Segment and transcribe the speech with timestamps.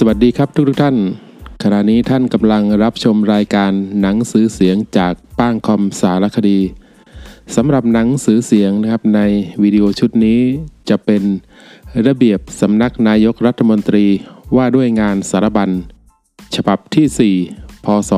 [0.00, 0.96] สวัสดีครับทุกทุกท่าน
[1.62, 6.60] ขณะนี้ท่านกำลังรับชมรายการหนังสือเสียงจากป้างคอมสารคดี
[7.56, 9.20] สำหรับหนังสือเสียงนะครับใน
[9.62, 10.40] วิดีโอชุดนี้
[10.88, 11.22] จะเป็น
[12.06, 14.06] ระเบียบสำนักนายกรัฐมนตรี
[14.56, 15.70] ว่าด้วยงานสารบัญ
[16.54, 18.10] ฉบับที่ 4 พศ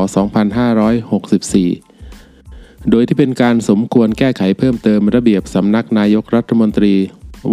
[1.83, 6.95] 2564 โดยที่เป็นการสมควรแก้ไขเพิ่มเติมระเบียบสำนักนายกรัฐมนตรี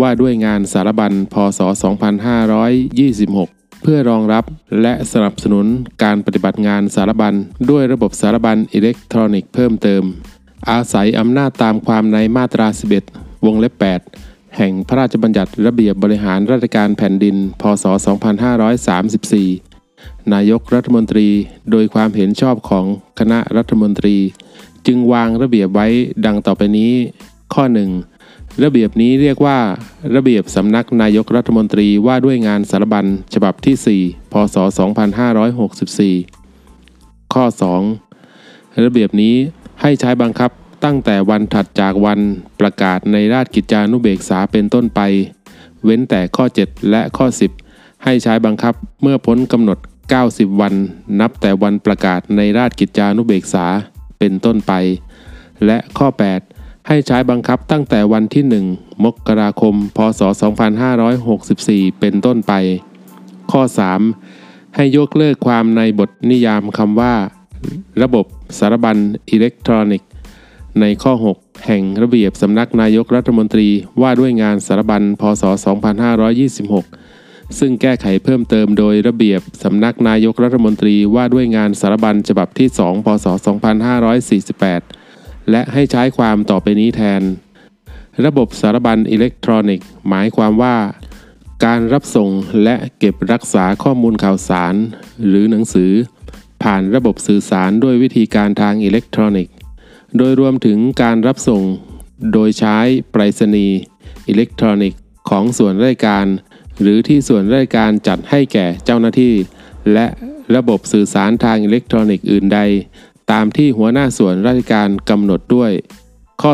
[0.01, 1.59] ว่าด้วยงานสารบัญ พศ
[3.51, 3.54] 2526
[3.87, 4.45] เพื่อรองรับ
[4.81, 5.65] และสนับสนุน
[6.03, 7.33] การปฏิบัติงานสารบัญ
[7.69, 10.03] ด้วยระบบสารบัญอิเล็กทรอนิกส์เพิ่มเติม
[10.69, 12.67] อาศัยอำนาจตามความในมาตรา
[13.05, 13.73] 11 วงเล็บ
[14.17, 17.85] 8 แห่งพระราชบัญญัติระเบียบบริหารราชการแผ่นดิน พศ
[19.49, 21.27] 2534 นายกรัฐมนตรี
[21.71, 22.85] โดยความเห็นชอบของ
[23.19, 24.15] คณะรัฐมนตรี
[24.85, 25.87] จึงวางระเบียบไว้
[26.25, 26.93] ดังต่อไปนี้
[27.53, 27.63] ข้อ
[27.95, 28.14] 1
[28.63, 29.59] ระเบียบนี้เรียกว่า
[30.15, 34.57] ระเบียบสำนักนายกรัฐมนตรีว่าด้วยงานสารบัญฉบับที่ 4 พศ
[36.15, 37.45] 2564 ข้อ
[38.15, 39.35] 2 ระเบียบนี้
[39.81, 40.51] ให้ใช้บังคับ
[40.85, 42.19] ตั้งแต่วันถัดจากวัน
[42.59, 45.01] ประกาศในราชกิจจานุเบกษาเป็นต้นไป
[45.83, 47.27] เว้นแต่ข้อ 7 และข้อ
[47.65, 49.79] 10 ให้ใช้บังคับเมื่อพ้นกำหนด
[50.19, 50.73] 90 วัน
[51.19, 53.65] นับแต่วันประกาศในราชกิจจานุเบกษา
[54.19, 54.73] เป็นต้นไป
[55.65, 56.19] และข้อ 8
[56.87, 60.21] ให้ใช้บังคับตั้งแต่วันที่ 1 มกราคม พศ
[61.25, 62.53] 2564 เป็นต้นไป
[63.51, 63.61] ข้อ
[64.19, 67.13] 3 ให้ยกเลิกความในบทนิยามคำว่า
[68.01, 68.25] ระบบ
[68.57, 68.97] สารบัญ
[69.29, 70.09] อิเล็กทรอนิกส์
[70.79, 73.67] ในข้อ 6 แห่งระเบียบสำนักนายกรัฐมนตรี
[74.01, 75.43] ว่าด้วยงานสารบัญพศ
[76.71, 85.04] 2526ซึ่งแก้ไขเพิ่มเติมโดยระเบียบสำนักนายกรัฐมนตรีว่าด้วยงานสารบัญฉบับที่ 2 พศ 2548
[85.51, 87.21] และให้ใช้ความต่อไปนี้แทน
[88.25, 90.75] ระบบสารบัญอิเล็กทรอนิกส์ หมายความว่า
[91.65, 92.29] การรับส่ง
[92.63, 94.73] และเก็บรักษาข้อมูลข่าวสาร
[95.27, 95.91] หรือหนังสือ
[96.63, 99.53] ผ่านระบบสื่อสารด้วยวิธีการทางอิเล็กทรอนิกส์
[100.17, 101.63] โดยรวมถึงการรับส่ง
[102.33, 102.77] โดยใช้
[103.11, 103.77] ไปรษณีย์
[104.27, 106.25] อิเล็กทรอนิกส์ของส่วนราชการ
[106.81, 109.33] หรือที่ส่วนราชการจัดให้แก่เจ้าหน้าที่
[109.93, 110.05] และ
[110.55, 112.59] ระบบสื่อสารทางอิเล็กทรอนิกส์อื่นใด
[113.31, 115.71] ตามที่หัวหน้าส่วนราชการกำหนดด้วย
[116.41, 116.51] ข้อ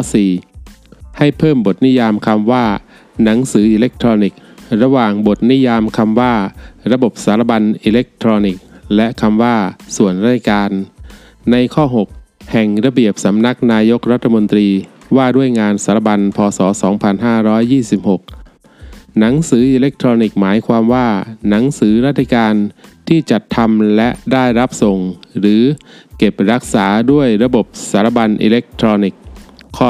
[0.58, 2.66] 4 ให้เพิ่มบทนิยามคำว่า
[3.24, 4.40] หนังสืออิเล็กทรอนิกส์
[4.84, 6.34] ระหว่างบทนิยามคำว่า
[6.92, 8.64] ระบบสารบัญอิเล็กทรอนิกส์
[8.96, 9.56] และคำว่า
[9.98, 10.70] ส่วนราชการ
[11.52, 11.86] ในข้อ
[12.20, 14.68] 6 แห่งระเบียบสำนักนายกรัฐมนตรี
[15.18, 16.60] ว่าด้วยงานสารบัญพศ
[17.46, 21.08] 2526 หนังสืออิเล็กทรอนิกส์หมายความว่า
[21.50, 22.54] หนังสือราชการ
[23.08, 24.98] ที่จัดทำและได้รับส่ง
[25.40, 25.64] หรือ
[26.24, 29.22] เก็บรักษาด้วยระบบสารบัญอิเล็กทรอนิกส์
[29.78, 29.90] ข้อ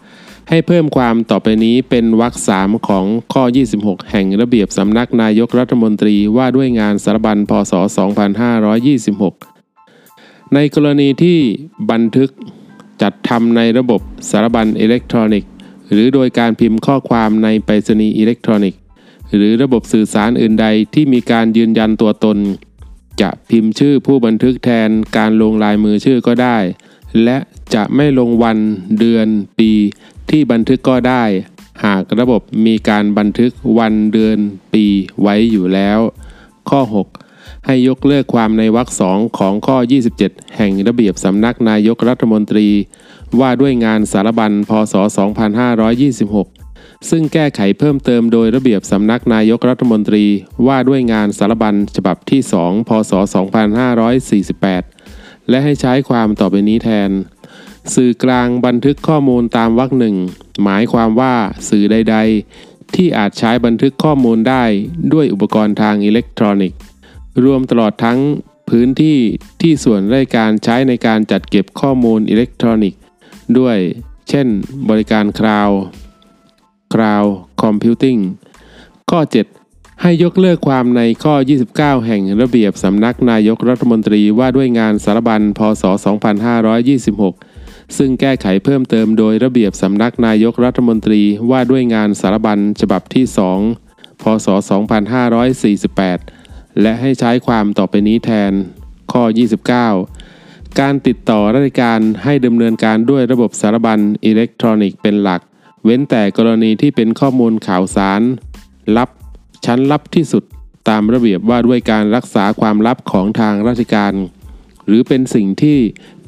[0.00, 3.42] 5 ให้เพิ่มความต่อไปนี้เป็นวรรคสามของข้อ
[3.76, 7.72] 26 แห่งระเบียบสำนักนายกรัฐมนตรีว่าด้วยงานสารบัญพศ
[9.32, 11.38] 2526 ในกรณีที่
[11.90, 12.30] บันทึก
[13.02, 14.00] จัดทำในระบบ
[14.30, 15.50] สารบัญอิเล็กทรอนิกส์
[15.92, 18.80] หรือโดยการพิมพ์ข้อความในไปรษณีย์อิเล็กทรอนิกส์
[19.36, 22.38] หรือระบบสื่อสารอื่นใดที่มีการยืนยันตัวตน
[23.20, 26.58] จะพิมพ์ชื่อผู้บันทึกแทนการลงลายมือชื่อก็ได้
[27.24, 27.36] และ
[27.74, 28.58] จะไม่ลงวัน
[28.98, 29.26] เดือน
[29.58, 29.70] ปี
[30.30, 31.24] ที่บันทึกก็ได้
[31.84, 34.38] หากระบบมีการบันทึกวันเดือน
[34.74, 34.84] ปี
[35.22, 35.98] ไว้อยู่แล้ว
[36.70, 36.80] ข้อ
[37.24, 39.76] 6 ให้ยกเลิกความในวรรคสองของข้อ
[40.18, 42.68] 27 แห่งระเบียบสำนักนายกรัฐมนตรี
[43.40, 44.94] ว่าด้วยงานสารบัญพศ
[46.00, 46.61] 2526
[47.10, 50.24] ซึ่งแก้ไขเพิ่มเติมโดยระเบียบสำนักนายกรัฐมนตรี
[50.66, 53.12] ว่าด้วยงานสารบัญฉบับที่ 2 พศ
[54.70, 57.10] 2548 และให้ใช้ความต่อไปนี้แทน
[57.94, 60.16] สื่อกลางบันทึกข้อมูลตามวรรคหนึ่ง
[60.62, 61.34] หมายความว่า
[61.68, 62.16] สื่อใด
[62.56, 64.64] ๆ ที่อาจใช้บันทึกข้อมูลได้
[65.12, 66.78] ด้วยอุปกรณ์ทางอิเล็กทรอนิกส์
[67.44, 68.18] รวมตลอดทั้ง
[68.70, 69.18] พื้นที่
[69.60, 73.00] ที่ส่วนราชการใช้ในการจัดเก็บข้อมูลอิเล็กทรอนิกส์
[73.58, 73.78] ด้วย
[74.28, 74.46] เช่น
[74.88, 75.80] บริการคลาวด์
[76.92, 77.28] Cloud
[77.62, 78.20] Computing
[79.10, 79.20] ข้อ
[79.60, 81.34] 7 ให้ยกเลิกความในข้อ
[81.70, 85.84] 29 แห่งระเบียบสำนักนายกรัฐมนตรีว่าด้วยงานสารบัญพศ
[87.10, 93.24] 2526 ซึ่งแก้ไขเพิ่มเติมโดยระเบียบสำนักนายกรัฐมนตรีว่าด้วยงานสารบัญฉบับที่
[93.74, 94.48] 2 พศ
[95.64, 98.52] 2548 และให้ใช้ความต่อไปนี้แทน
[99.12, 99.22] ข้อ
[100.02, 105.40] 29การติดต่อราชการให้ดำเนินการด้วยระบบสารบัญอิเล็กทรอนิกส์เป็นหลัก
[105.84, 108.22] เว้นแต่กรณีที่เป็นข้อมูลข่าวสาร
[108.96, 109.10] ลับ
[109.64, 110.44] ชั้นลับที่สุด
[110.88, 114.12] ตามระเบียบว่าด้วยการรักษาความลับของทางราชการ
[114.86, 115.78] หรือเป็นสิ่งที่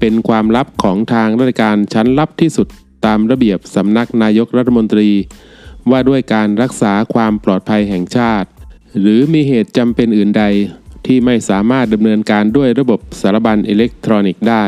[0.00, 2.68] เป็นความลับของทางราชการชั้นลับที่สุด
[3.06, 5.08] ตามระเบียบสำนักนายกรัฐมนตรี
[5.90, 8.48] ว่าด้วยการรักษาความปลอดภัยแห่งชาติ
[9.00, 10.44] หรือมีเหตุจำเป็นอื่นใด
[11.06, 14.64] ที่ไม่สามารถดำเนินการด้วยระบบสารบัญอิเล็กทรอนิกส์ได้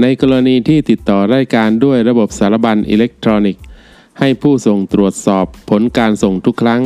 [0.00, 3.62] ในกรณีที่ติดต่อรายการด้วยระบบสารบัญอิเล็กทรอนิกส์
[4.18, 6.82] ให้ผู้ส่งตรวจสอบผลการส่งทุกครั้ง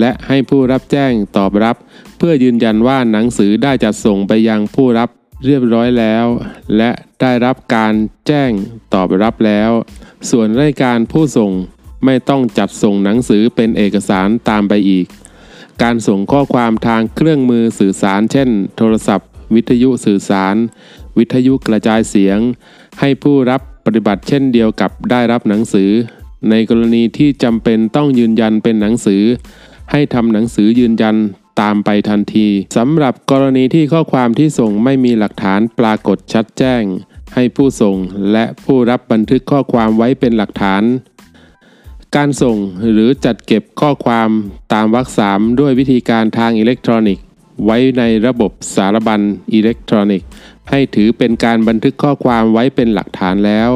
[0.00, 1.76] และให้ผู้รับแจ้งตอบรับ
[2.16, 5.08] เพื่อยืนยันว่าหนังสือได้จัดส่งไปยังผู้รับ
[5.46, 6.26] เรียบร้อยแล้ว
[6.76, 6.90] และ
[7.20, 7.94] ได้รับการ
[8.26, 8.50] แจ้ง
[8.94, 9.70] ตอบรับแล้ว
[10.30, 11.52] ส่วนรายการผู้ส่ง
[12.04, 15.06] ไม่ต้องจัดส่งหนังสือเป็นเอกสารตามไปอีก
[15.82, 20.56] การส่งข้อความทางเครื่องมือสื่อสาร เช่น โทรศัพท์ วิทยุสื่อสาร
[21.18, 22.38] วิทยุกระจายเสียง
[23.00, 25.90] ให้ผู้รับปฏิบัติเช่นเดียวกับได้รับหนังสือ
[26.50, 29.22] ในกรณีที่จำเป็นต้องยืนยันเป็นหนังสือ
[29.90, 31.16] ให้ทำหนังสือยืนยัน
[31.60, 36.82] ตามไปทันทีสำหรับกรณีที่ข้อความที่ส่งไม่มีหลักฐานปรากฏชัดแจ้ง
[37.34, 37.96] ให้ผู้ส่ง
[38.32, 40.82] และผู้รับบันทึกข้อความไว้เป็นหลักฐาน
[42.16, 42.56] การส่ง
[42.92, 44.28] หรือจัดเก็บข้อความ
[44.72, 47.24] ตามวรรคสามด้วยวิธีการทางอิเล็กทรอนิกส์
[47.64, 49.20] ไว้ในระบบสารบัญ
[49.52, 50.28] อิเล็กทรอนิกส์
[50.70, 53.70] ให้ถือเป็นการบันทึกข้อความไว้เป็นหลักฐานแล้ว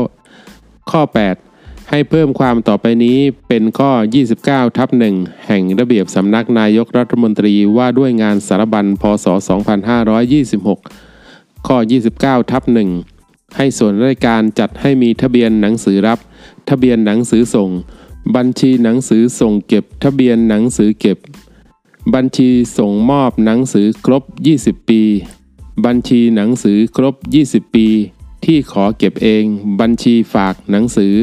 [0.90, 1.45] ข้อ 8
[1.90, 3.18] ให้เพิ่มความต่อไปนี้
[3.48, 3.90] เป็นข้อ
[4.34, 5.14] 29 ทับหนึ่ง
[5.46, 9.26] แห่งระเบียบสำนักนายกรัฐมนตรีว่าด้วยงานสารบัญพศ
[10.86, 11.76] 2526 ข้อ
[12.14, 12.90] 29 ทับหนึ่ง
[13.56, 16.18] ให้ส่วนราชการจัดให้มีทะเบียนหนังสือรับ
[16.68, 17.70] ทะเบียนหนังสือส่ง
[18.36, 21.18] บัญชีหนังสือส่งเก็บ ทะเบียนหนังสือเก็บ
[22.14, 24.22] บัญชีส่งมอบหนังสือครบ
[24.56, 25.02] 20 ปี
[25.86, 27.14] บัญชีหนังสือครบ
[27.48, 27.88] 20 ปี
[28.44, 29.44] ที่ขอเก็บเอง
[29.80, 31.14] บัญชีฝากหนังสือ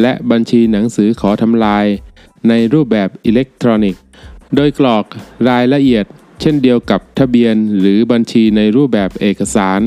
[0.00, 1.86] และบัญชีหนังสือขอทำลาย
[2.48, 4.02] ในรูปแบบอิเล็กทรอนิกส์
[4.56, 5.04] โดยกรอก
[5.48, 6.04] รายละเอียด
[6.40, 9.80] เช่นเดียวกับทะเบียนหรือบัญชีในรูปแบบเอกสาร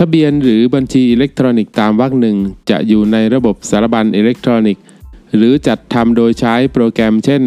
[0.00, 2.36] ทะเบียนหรือบัญชีอิเล็กทรอนิกส์ตามวรรคหนึ่ง
[2.70, 4.82] จะอยู่ในระบบสารบัญอิเล็กทรอนิกส์
[5.36, 7.42] หรือจัดทำโดยใช้โปรแกรมเช่น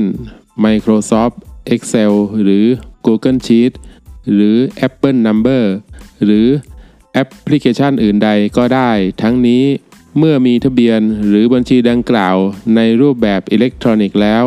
[0.63, 1.35] Microsoft
[1.73, 2.13] Excel
[2.43, 2.65] หรือ
[3.05, 3.71] Google Sheet
[4.33, 4.57] หรือ
[4.87, 5.63] Apple Number
[6.23, 6.47] หรือ
[7.13, 8.91] แอปพลิเคชันอื่นใดก็ได้
[9.21, 9.63] ทั้งนี้
[10.17, 12.35] เมื่อมีทะเบียนหรือบัญชีดังกล่าว
[12.75, 14.45] ในรูปแบบอิเล็กทรอนิกส์แล้ว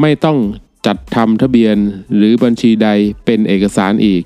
[0.00, 0.38] ไม่ต้อง
[0.86, 1.76] จัดทำทะเบียน
[2.16, 2.88] หรือบัญชีใด
[3.24, 4.22] เป็นเอกสารอีก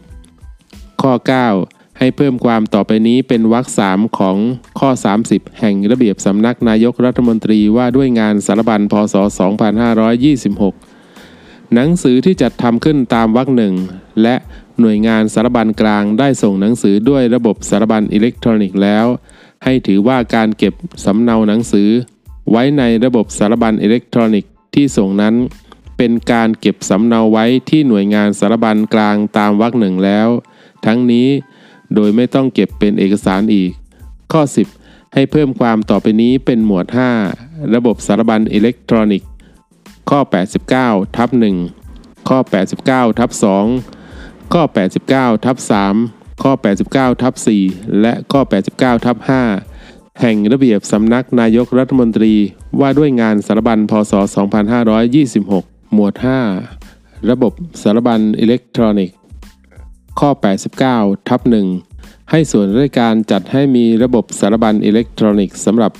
[1.02, 1.12] ข้อ
[1.56, 4.36] 9 ให้เพิ่มความต่อไปนี้เป็นวรรคสามของ
[4.78, 4.90] ข้อ
[5.24, 9.14] 30 แห่งระเบียบสำนักนายกรัฐมนตรีว่าด้วยงานสารบัญพศ
[10.38, 13.74] 2526 หนังสือที่จัดทำขึ้นตามวรรคหนึ่ง
[14.22, 14.36] และ
[14.80, 19.06] หน่วยงานสารบัญกลางได้ส่งหนังสือด้วยระบบสารบัญอิเล็กทรอนิกส์แล้ว
[19.64, 20.74] ให้ถือว่าการเก็บ
[21.04, 21.88] สำเนาหนังสือ
[22.50, 25.34] ไว้ในระบบสารบัญอิเล็กทรอนิกส์ที่ส่งนั้น
[25.96, 30.28] เป็นการเก็บสำเนาไว้ที่หน่วยงานสารบัญกลางตามวรรคหนึ่งแล้ว
[30.86, 31.28] ทั้งนี้
[31.94, 33.70] โดยไม่ต้องเก็บเป็นเอกสารอีก
[34.32, 34.42] ข้อ
[34.78, 36.86] 10 ให้เพิ่มความต่อไปนี้เป็นหมวด
[37.30, 39.28] 5 ระบบสารบัญอิเล็กทรอนิกส์
[40.10, 40.20] ข้อ
[40.68, 41.28] 89 ทับ
[41.78, 42.38] 1 ข้อ
[42.80, 43.30] 89 ทับ
[43.92, 44.62] 2 ข้อ
[45.04, 45.56] 89 ทับ
[45.90, 46.52] 3 ข้อ
[46.88, 48.40] 89ทับ4และข้อ
[48.72, 49.16] 89ทับ
[49.66, 52.34] 5แห่งระเบียบสำนักนายกรัฐมนตรี
[52.80, 54.12] ว่าด้วยงานสารบัญพศ
[55.02, 56.14] 2526 หมวด
[56.72, 57.52] 5 ระบบ
[57.82, 59.16] สารบัญอิเล็กทรอนิกส์
[60.20, 60.30] ข้อ
[60.78, 61.40] 89ทับ
[61.84, 65.92] 1ให้ส่วนราชการจัดให้มีระบบสารบัญอิเล็กทรอนิกส์สำหรับ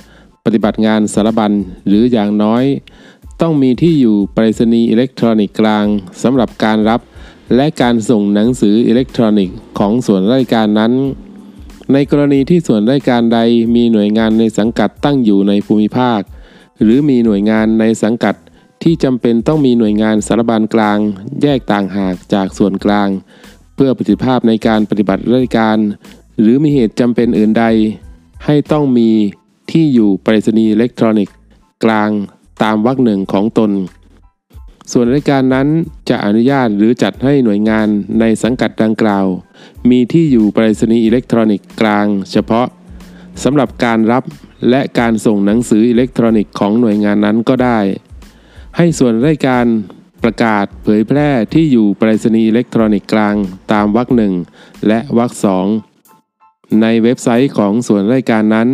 [0.45, 1.51] ปฏิบัติงานสารบัญ
[1.87, 2.63] หรืออย่างน้อย
[3.41, 5.85] ต้องมีที่อยู่ไปรษณีย์อิเล็กทรอนิกส์กลาง
[6.23, 7.01] สำหรับการรับ
[7.55, 10.93] และการส่งหนังสืออิเล็กทรอนิกส์ของส่วนราชการนั้น
[11.93, 13.39] ในกรณีที่ส่วนราชการใด
[13.75, 16.21] มีหน่วยงานในสังกัดตั้งอยู่ในภูมิภาค
[16.81, 18.35] หรือมีหน่วยงานในสังกัด
[18.83, 20.97] ที่จำเป็นต้องมีหน่วยงานสารบัญกลาง
[21.41, 23.09] แยกต่างหากจากส่วนกลาง
[23.75, 25.77] เพื่อประสิทธิภาพในการปฏิบัติราชการ
[26.39, 27.65] หรือมีเหตุจำเป็นอื่นใด
[28.45, 29.09] ให้ต้องมี
[29.71, 31.35] ที่อยู่ไปรษณีย์อิเล็กทรอนิกส์
[31.83, 32.09] กลาง
[32.63, 33.71] ตามวรรคหนึ่งของตน
[34.91, 35.67] ส่วนราชการนั้น
[36.09, 37.87] จะอนุญาตหรือจัดให้หน่วยงาน
[38.19, 39.25] ในสังกัดดังกล่าว
[39.89, 42.67] มีที่อยู่ไปรษณีย์อิเล็กทรอนิกส์กลาง เฉพาะ
[43.43, 44.23] สำหรับการรับ
[44.69, 47.79] และการส่งหนังสืออิเล็กทรอนิกส์ของหน่วยงานนั้นก็ได้
[48.77, 49.65] ให้ส่วนราชการ
[50.23, 53.35] ประกาศเผยแพร่ที่อยู่ไปรษณีย์อิเล็กทรอนิกส์กลาง
[53.71, 54.33] ตามวรรคหนึ่ง
[54.87, 55.67] และวรรคสอง
[56.81, 58.69] ในเว็บไซต์ของส่วนราชการนั้น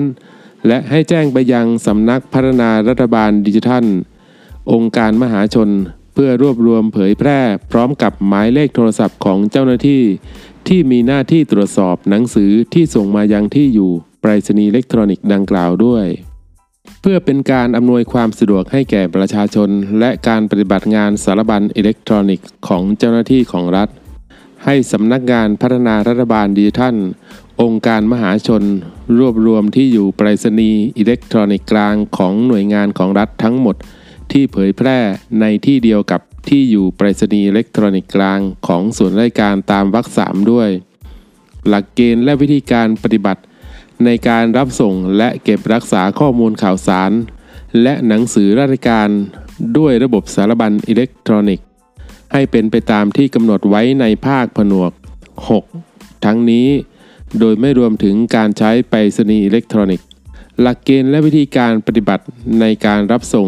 [0.67, 3.86] และให้แจ้งไปยังสำนักพัฒนารัฐบาลดิจิทัล
[4.72, 5.69] องค์การมหาชน
[6.15, 7.39] เพื่อรวบรวมเผยแพร่
[7.72, 10.03] พร้อมกับหมายเลขโทรศัพท์ของเจ้าหน้าที่
[10.67, 13.91] ที่มีหน้าที่ตรวจสอบหนังสือที่ส่งมายังที่อยู่
[14.22, 16.05] ไปรษณีย์อิเล็กทรอนิกส์ดังกล่าวด้วย
[17.01, 19.69] เพื่อเป็นการอำนวยความสะดวกให้แก่ประชาชน
[20.00, 23.89] และการปฏิบัติงานสารบัญอิเล็กทรอนิกส์ของเจ้าหน้าที่ของรัฐ
[24.65, 26.95] ให้สำนักงานพัฒนารัฐบาลดิจิทัล
[27.62, 28.63] องค์การมหาชน
[29.19, 33.75] รวบรวมที่อยู่ไปรษณีย์อิเล็กทรอนิกส์กลางของหน่วยงานของรัฐทั้งหมด
[34.32, 34.98] ที่เผยแพร่
[35.41, 40.70] ในที่เดียวกับที่อยู่ไปรษณีย์อิเล็กทรอนิกส์กลางของส่วนราชการตามวรรคสามด้วย
[41.67, 43.41] หลักเกณฑ์และวิธีการปฏิบัติ
[44.05, 47.12] ในการรับส่งและเก็บรักษาข้อมูลข่าวสาร
[47.82, 49.10] และหนังสือราชการ
[49.77, 51.65] ด้วยระบบสารบัญอิเล็กทรอนิกส์
[52.34, 54.91] ให้เป็นไปตามที่กำหนดไว้ในภาคผนวก
[55.60, 56.67] 6 ทั้งนี้
[57.39, 60.08] โดยไม่รวมถึงการใช้ไปรษณีย์อิเล็กทรอนิกส์
[60.62, 62.24] หลักเกณฑ์และวิธีการปฏิบัติ
[62.59, 63.47] ในการรับส่ง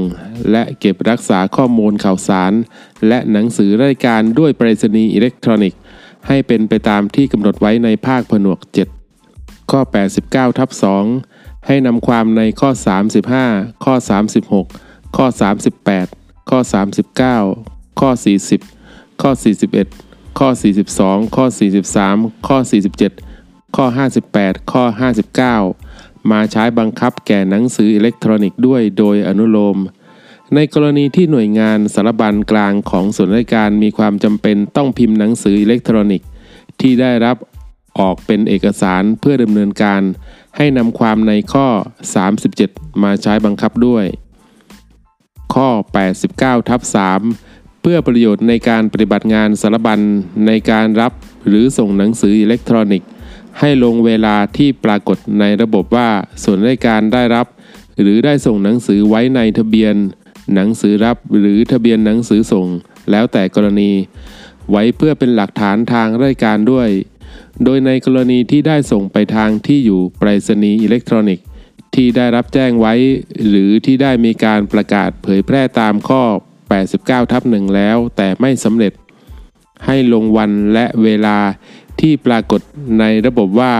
[0.51, 2.53] และเก็บรักษาข้อมูลข่าวสาร
[3.07, 5.79] และหนังสือราชการด้วยไปรษณีย์อิเล็กทรอนิกส์
[6.27, 8.59] ให้เป็นไปตามที่กำหนดไว้ในภาคผนวก
[9.15, 9.81] 7 ข้อ
[10.19, 10.69] 89 ทับ
[11.17, 12.69] 2 ให้นำความในข้อ
[13.27, 13.93] 35 ข้อ
[14.53, 15.25] 36 ข้อ
[15.87, 16.59] 38 ข้อ
[17.29, 18.09] 39 ข้อ
[18.65, 19.31] 40 ข้อ
[19.85, 20.49] 41 ข้อ
[20.93, 21.45] 42 ข้อ
[21.95, 22.57] 43 ข้อ
[23.21, 23.85] 47 ข้อ
[24.29, 24.83] 58 ข้อ
[25.55, 25.86] 59
[26.31, 29.77] มาใช้บังคับแก่หนังสืออิเล็กทรอนิกส์ด้วยโดยอนุโลม
[30.55, 36.27] ในกรณีที่หน่วยงานสารบัญกลางของส่วนราชการมีความจำเป็นต้องพิมพ์หนังสืออิเล็กทรอนิกส์
[36.79, 37.37] ที่ได้รับ
[37.99, 40.01] ออกเป็นเอกสารเพื่อดำเนินการ
[40.57, 41.67] ให้นำความในข้อ
[42.35, 44.05] 37 มาใช้บังคับด้วย
[45.53, 45.69] ข้อ
[46.19, 46.81] 89ทับ
[47.31, 49.99] 3เพื่อประโยชน์ในการปฏิบัติงานสารบัญ
[50.47, 51.13] ในการรับ
[51.47, 53.09] หรือส่งหนังสืออิเล็กทรอนิกส์
[53.59, 56.09] ให้ลงเวลาที่ปรากฏในระบบว่า
[56.43, 57.45] ส่วนราชการได้รับ
[58.01, 59.95] หรือได้ส่งหนังสือไว้ในทะเบียน
[60.55, 62.67] หนังสือรับหรือทะเบียนหนังสือส่ง
[63.11, 63.91] แล้วแต่กรณี
[64.71, 66.89] ไว้เพื่อเป็นหลักฐานทางราชการด้วย
[67.63, 71.45] โดยในกรณีที่ได้ส่งไปทางที่อยู่ไปรษณีย์อิเล็กทรอนิกส์
[71.95, 72.93] ที่ได้รับแจ้งไว้
[73.47, 76.21] หรือที่ได้มีการประกาศเผยแพร่ตามข้อ
[76.77, 78.93] 89ทับหนึ่งแล้วแต่ไม่สำเร็จ
[79.85, 81.37] ให้ลงวันและเวลา
[81.99, 82.61] ที่ปรากฏ
[82.99, 83.73] ในระบบว่า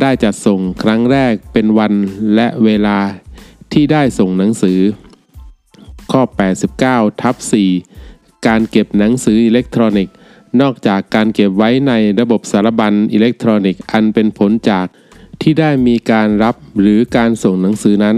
[0.00, 1.92] ได้จัดส่งครั้งแรกเป็นวัน
[2.34, 2.98] และเวลา
[3.72, 4.78] ที่ได้ส่งหนังสือ
[6.12, 6.22] ข้อ
[6.72, 7.36] 89ทับ
[7.90, 10.14] 4การเก็บหนังสืออิเล็กทรอนิกส์
[10.60, 14.86] นอกจากการเก็บไว้ในระบบสารบัญอิเล็กทรอนิกส์อันเป็นผลจาก
[15.42, 18.16] ที่ได้มีการรับหรือการส่งหนังสือนั้น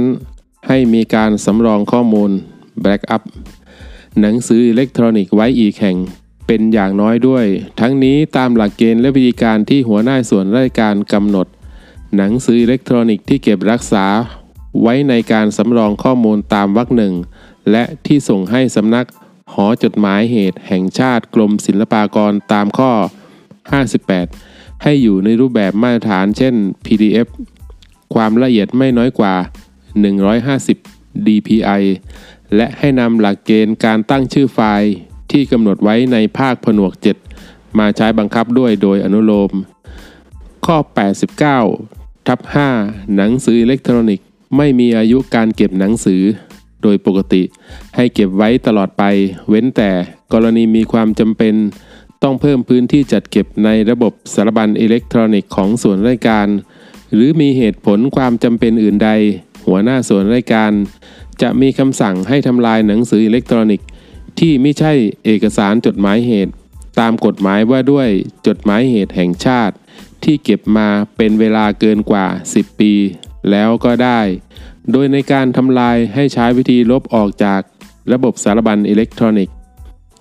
[0.69, 2.31] ให้มีการสำรองข้อมูล
[2.85, 3.23] backup
[4.21, 5.97] หนังสืออิเล็กทรอนิกส์ไว้อีกแห่ง
[6.47, 7.47] เป็นอย่างน้อยด้วย
[7.81, 11.47] ทั้งนี้ตามหลักเกณฑ์และวิธีการที่หัวหน้าส่วนราชการกำหนด
[12.17, 14.05] หนังสืออิเล็กทรอนิกส์ที่เก็บรักษา
[14.83, 17.15] ไว้ในการสำรองข้อมูลตามวรรคหนึ่ง
[17.71, 19.07] และที่ส่งให้สำนัก
[19.53, 22.93] หอจดหมายเหตุแห่งชาติกรมศิลปากรตามข้อ
[23.89, 27.29] 58 ให้อยู่ในรูปแบบมาตรฐานเช่น PDF
[28.15, 29.35] ความละเอียดไม่น้อยกว่า
[30.51, 31.83] 150 dpi
[32.57, 34.93] และให้นำหลักเกณฑ์การตั้งชื่อไฟล์
[35.33, 36.93] ที่กำหนดไว้ในภาคผนวก
[37.35, 39.53] 7 มาใช้บังคับด้วยโดยอนุโลม
[40.67, 40.77] ข้อ
[41.53, 42.41] 89 ทับ
[42.79, 46.23] 5 หนังสืออิเล็กทรอนิกส์ ไม่มีอายุการเก็บหนังสือ
[46.83, 47.43] โดยปกติ
[47.97, 49.03] ให้เก็บไว้ตลอดไป
[49.49, 49.91] เว้นแต่
[50.33, 51.55] กรณีมีความจำเป็น
[52.23, 56.49] ต้องเพิ่มพื้นที่จัดเก็บในระบบสารบัญอิเล็กทรอนิกส์ของส่วนราชการ
[57.15, 59.11] หรือมีเหตุผลความจำเป็นอื่นใด
[59.67, 60.73] หัวหน้าส่วนราชการ
[61.43, 63.87] จะมีคำสั่งให้ทำลายหนังสืออิเล็กทรอนิกส์
[64.39, 64.93] ที่ไม่ใช่
[65.25, 66.53] เอกสารจดหมายเหตุ
[67.01, 68.09] ตามกฎหมายว่าด้วย
[68.47, 69.75] จดหมายเหตุแห่งชาติ
[70.25, 72.93] ที่เก็บมาเป็นเวลาเกินกว่า 10 ปี
[73.51, 74.21] แล้วก็ได้
[74.91, 77.61] โดยในการทำลายให้ใช้วิธีลบออกจาก
[78.13, 79.57] ระบบสารบัญอิเล็กทรอนิกส์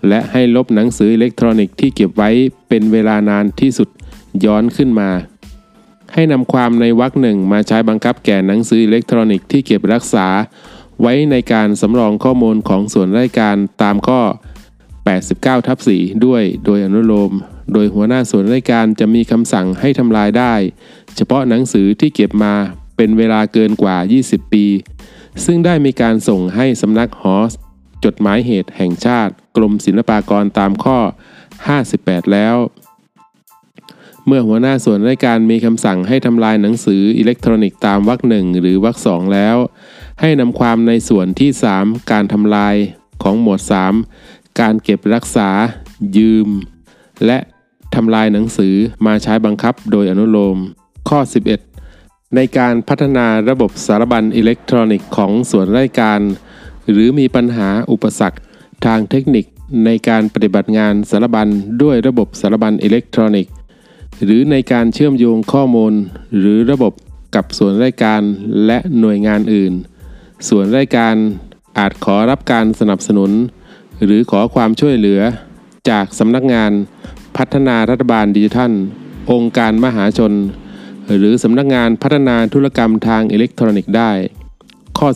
[0.08, 2.30] และให้ลบหนังสืออิเล็กทรอนิกส์ที่เก็บไว้
[2.68, 3.89] เป็นเวลานานที่สุด
[4.46, 5.10] ย้อนขึ้นมา
[6.13, 10.27] ให้นำความในวรรคหนึ่งมาใช้บังคับแก่หนังสืออิเล็กทรอนิกส์ที่เก็บรักษา
[11.01, 14.22] ไว้ในการสำรองข้อมูลของส่วนราชการตามข้อ
[14.89, 17.31] 89ทับ4ด้วยโดยอนุโลม
[17.74, 20.53] โดยหัวหน้าส่วนราชการจะมีคำสั่งให้ทำลายได้
[21.15, 22.53] เฉพาะหนังสือที่เก็บมา
[22.98, 24.65] เป็นเวลาเกินกว่า 20 ปี
[25.46, 27.36] ซึ่งได้มีการส่งให้สำนักหอ
[28.05, 30.98] จดหมายเหตุแห่งชาติกรมศิลปากรตามข้อ
[31.65, 32.58] 58 แล้ว
[34.27, 39.58] เมื่อหัวหน้าส่วนราชการมีคำสั่งให้ทำลายหนังสืออิเล็กทรอนิกส์ตามวรรคหนึ่งหรือวรรคสองแล้ว
[40.20, 41.50] ให้นำความในส่วนที่
[41.80, 42.75] 3 การทำลาย
[43.24, 43.62] ของหมวด
[44.10, 45.50] 3 การเก็บรักษา
[46.18, 46.50] ยืม
[47.25, 47.38] และ
[47.96, 48.75] ทำลายหนังสือ
[49.06, 50.58] มาใช้บังคับโดยอนุโลม
[51.10, 51.20] ข้อ
[51.77, 56.22] 11 ในการพัฒนาระบบสารบัญอิเล็กทรอนิกส์ของส่วนราชการ
[56.91, 58.39] หรือมีปัญหาอุปสรรค
[58.86, 59.46] ทางเทคนิค
[59.86, 61.48] ในการปฏิบัติงานสารบัญ
[61.82, 63.53] ด้วยระบบสารบัญอิเล็กทรอนิกส์
[64.24, 65.94] หรือในการเชื่อมโยงข้อมูล
[66.38, 66.94] หรือระบบ
[67.36, 68.22] กับส่วนราชการ
[68.65, 69.74] และหน่วยงานอื่น
[70.50, 71.15] ส่วนราชการ
[71.77, 73.31] อาจขอรับการสนับสนุน
[74.03, 75.21] หรือขอความช่วยเหลือ
[75.89, 76.71] จากสำนักงาน
[77.38, 78.71] พัฒนารัฐบาลดิจิทัล
[79.31, 80.33] องค์การมหาชน
[81.17, 84.12] หรือสำนักงานพัฒนาธุรกรรมทางอิเล็กทรอนิกส์ได้
[84.98, 85.07] ข้อ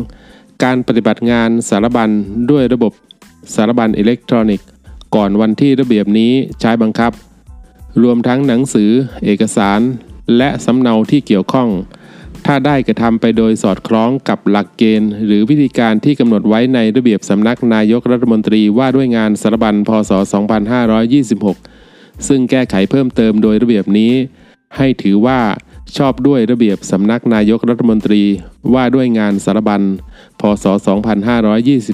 [0.00, 2.10] 12 การปฏิบัติงานสารบัญ
[2.50, 2.92] ด้วยระบบ
[3.54, 4.68] สารบัญอิเล็กทรอนิกส์
[5.14, 7.12] ก่อนวันที่ระเบียบนี้ใช้บังคับ
[8.02, 8.90] รวมทั้งหนังสือ
[9.24, 9.80] เอกสาร
[10.36, 11.68] และสำเนาที่เกี่ยวข้อง
[12.46, 20.12] ถ้าได้กระทำไปโดยสอดคล้องกับหลักเกณฑ์ หรือวิธีการที่กำหนดไว้ในระเบียบสำนักนายกรัฐมนตรีว่าด้วยงานสารบัญพศ
[21.00, 24.12] 2526 ซึ่งแก้ไขเพิ่มเติมโดยระเบียบนี้
[24.76, 25.40] ให้ถือว่า
[25.96, 28.22] ชอบด้วยระเบียบสำนักนายกรัฐมนตรี
[28.74, 29.82] ว่าด้วยงานสารบัญ
[30.40, 30.66] พศ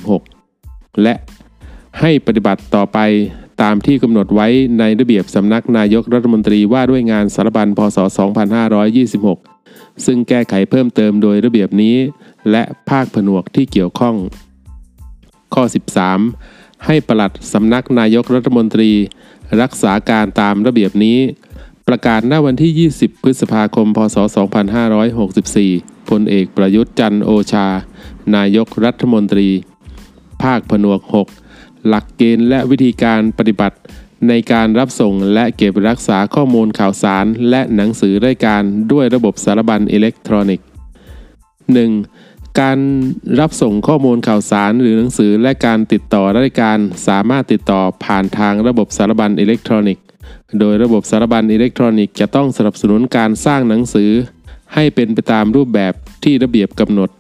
[0.07, 1.15] 2526 และ
[2.01, 2.99] ให้ปฏิบัติต่อไป
[3.63, 9.39] ตามที่กำหนดไว้ในระเบียบสำนักนายกรัฐมนตรีว่าด้วยงานสารบัญพศ 2526
[10.07, 11.97] ซึ่งแก้ไขเพิ่มเติมโดยระเบียบนี้
[12.51, 14.17] และภาคผนวกที่เกี่ยวข้อง
[15.55, 15.65] ข้อ
[16.25, 18.91] 13 ให้ปลัดสำนักนายกรัฐมนตรี
[19.63, 21.19] รักษาการตามระเบียบนี้
[21.89, 24.17] ประกาศณวันที่ 20 พฤษภาคม พศ
[25.33, 27.67] 2564พลเอกประยุทธ์จันทร์โอชา
[28.37, 29.49] นายกรัฐมนตรี
[30.43, 31.01] ภาคผนวก
[31.45, 33.77] 6 หลักเกณฑ์และวิธีการปฏิบัติ
[34.29, 40.67] ในการรับส่งและเก็บรักษาข้อมูลข่าวสาร และหนังสือรายการด้วยระบบสารบัญอิเล็กทรอนิกส์
[41.83, 42.61] 1.
[42.61, 42.79] การ
[43.41, 50.05] รับส่งข้อมูลข่าวสารหรือหนังสือและการติดต่อรายการสามารถติดต่อผ่านทางระบบสารบัญอิเล็กทรอนิกส์
[50.61, 54.11] โดยระบบสารบัญอิเล็กทรอนิกส์จะต้องสนับสนุนการสร้างหนังสือ
[54.75, 55.93] ให้เป็นไปตามรูปแบบ
[56.25, 57.11] ที่ระเบียบกำหนด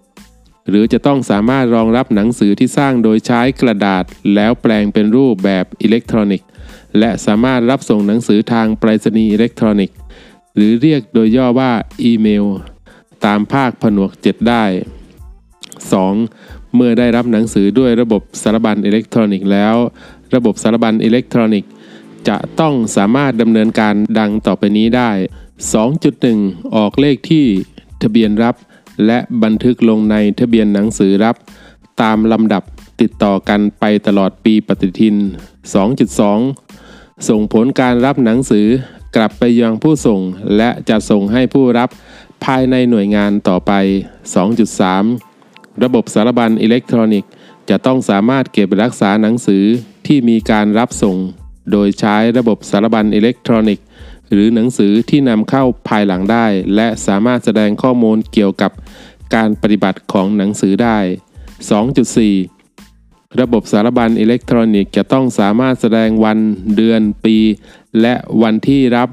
[0.68, 6.48] หรือจะต้องสามารถรองรับหนังสือที่สร้างโดยใช้กระดาษ แล้วแปลงเป็นรูปแบบอิเล็กทรอนิกส์
[6.98, 9.96] และสามารถรับส่งหนังสือทางไปรษณีย์อิเล็กทรอนิกส์
[10.54, 12.44] หรือเรียกโดยย่อว่าอีเมล
[13.24, 14.64] ตามภาคผนวก 7 ได้
[15.90, 16.74] 2.
[16.74, 19.74] เมื่อได้รับหนังสือด้วยระบบสารบัญอิเล็กทรอนิกส์แล้ว
[20.34, 21.70] ระบบสารบัญอิเล็กทรอนิกส์
[22.28, 25.10] จะต้องสามารถดำเนินการดังต่อไปนี้ได้
[25.92, 27.46] 2.1 ออกเลขที่
[28.02, 28.54] ทะเบียนรับ
[29.06, 31.36] และบันทึกลงในทะเบียนหนังสือรับ
[32.02, 32.62] ตามลำดับ
[33.00, 35.16] ติดต่อกันไปตลอดปีปฏิทิน
[35.86, 36.87] 2.2
[37.28, 38.66] ส่งผลการรับหนังสือ
[39.16, 40.20] กลับไปยังผู้ส่ง
[40.56, 41.88] และจะส่งให้ผู้รับ
[42.44, 43.72] ภายในหน่วยงานต่อไป
[44.98, 47.30] 2.3 ระบบสารบัญอิเล็กทรอนิกส์
[47.70, 49.64] จะต้องสามารถเก็บรักษาหนังสือ
[50.06, 51.16] ที่มีการรับส่ง
[51.72, 53.84] โดยใช้ระบบสารบัญอิเล็กทรอนิกส์
[54.30, 58.72] หรือหนังสือที่นำเข้าภายหลังได้ และสามารถแสดงข้อมูลเกี่ยวกับ
[59.34, 60.98] การปฏิบัติของหนังสือได้
[61.78, 62.57] 2.4
[63.40, 66.38] ระบบสารบัญอิเล็กทรอนิกส์จะต้องสามารถแสดงวัน
[66.76, 67.36] เดือนปี
[68.00, 69.08] และวันที่รับ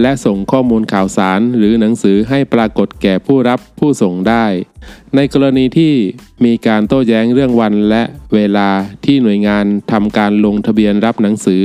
[0.00, 4.44] และส่งข้อมูลข่าวสารหรือหนังสือให้ปรากฏแก่ผู้รับผู้ส่งได้
[5.14, 5.92] ในกรณีที่
[6.44, 8.02] มีการโต้แย้งเรื่องวันและ
[8.34, 8.68] เวลา
[9.04, 11.62] ที่หน่วยงานทำการลงทะเบียนรับหนังสือ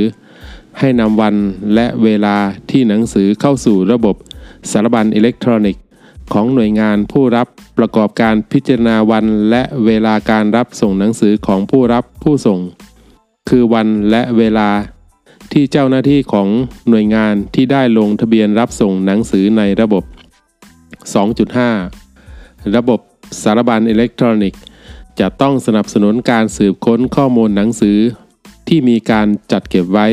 [0.80, 1.36] ให้นำวัน
[1.76, 2.38] และเวลา
[2.72, 4.16] ที่หนังสือเข้าสู่ระบบ
[4.72, 5.84] สารบัญอิเล็กทรอนิกส์
[6.34, 7.48] ของหน่วยงานผู้รับ
[7.80, 12.60] ประกอบการพิจารณาวันและเวลาการรับส่งหนังสือของผู้รับผู้ส่ง
[13.50, 14.70] คือวันและเวลา
[15.52, 16.48] ที่เจ้าหน้าที่ของ
[16.89, 20.04] หน่วยงานที่ได้ลงทะเบียนรับส่งหนังสือในระบบ
[21.80, 23.00] 2.5 ระบบ
[23.42, 24.62] สารบัญอิเล็กทรอนิกส์
[25.20, 27.98] จะต้องสนับสนุนการสืบค้นข้อมูลหนังสือ
[28.68, 30.08] ที่มีการจัดเก็บไว้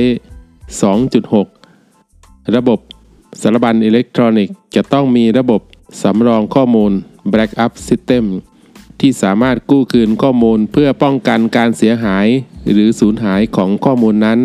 [1.65, 2.79] 2.6 ระบบ
[3.43, 5.63] สารบัญอิเล็กทรอนิกส์ จะต้องมีระบบ
[6.03, 6.93] สำรองข้อมูล
[7.33, 8.25] Backup System
[9.01, 12.27] ที่สามารถกู้คืนข้อมูลเพื่อป้องกันการเสียหาย
[12.73, 14.41] หรือสูญหายของข้อมูลนั้น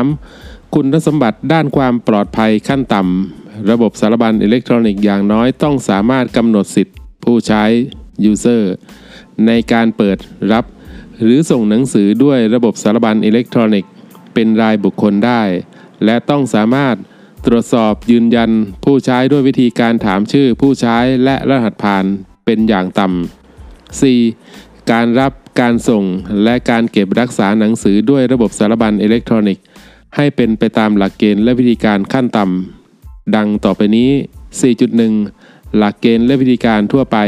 [0.00, 0.74] 3.
[0.74, 7.64] คุณสมบัติด้านความปลอดภัยขั้นต่ำ ระบบสารบัญอิเล็กทรอนิกส์อย่างน้อยต้องสามารถกำหนดสิทธิ์ผู้ใช้
[8.30, 8.62] User
[9.46, 10.18] ในการเปิด
[10.52, 10.64] รับ
[11.22, 13.90] หรือส่งหนังสือด้วยระบบสารบัญอิเล็กทรอนิกส์
[14.34, 15.42] เป็นรายบุคคลได้
[16.04, 16.96] และต้องสามารถ
[17.46, 18.50] ตรวจสอบยืนยัน
[18.84, 22.04] ผู้ใช้ด้วยวิธีการถามชื่อผู้ใช้และรหัสผ่าน
[22.44, 24.90] เป็นอย่างต่ำ 4.
[24.90, 26.04] การรับการส่ง
[26.44, 29.64] และการเก็บรักษาหนังสือด้วยระบบสารบัญอิเล็กทรอนิกส์
[30.16, 34.10] ให้เป็นไปตามหลักเกณฑ์และวิธีการขั้นต่ำ ดังต่อไปนี้
[34.92, 37.18] 4.1 หลักเกณฑ์และวิธีการทั่วไป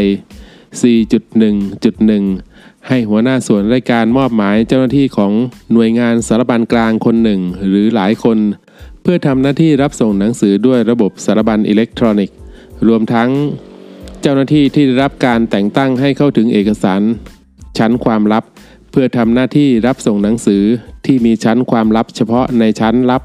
[0.83, 5.33] 4.1.1 ให้หัวหน้าส่วนราชการมอบหมายเจ้าหน้าที่ของ
[5.73, 8.39] หน่วยงานสารบัญกลางคนหนึ่งหรือหลายคน
[9.09, 12.37] พื่อทำหน้าที่รับส่งหนังสือด้วยระบบสารบัญอิเล็กทรอนิกส์
[12.89, 13.31] รวมทั้ง
[14.23, 17.01] เจ้าหน้าที่ที่ได้รับการแต่งตั้งให้เข้าถึงเอกสาร
[17.79, 18.45] ชั้นความลับ
[18.91, 20.63] เพื่อทำหน้าที่รับส่งหนังสือ
[21.07, 23.23] ที่มีชั้นความลับเฉพาะในชั้นลับ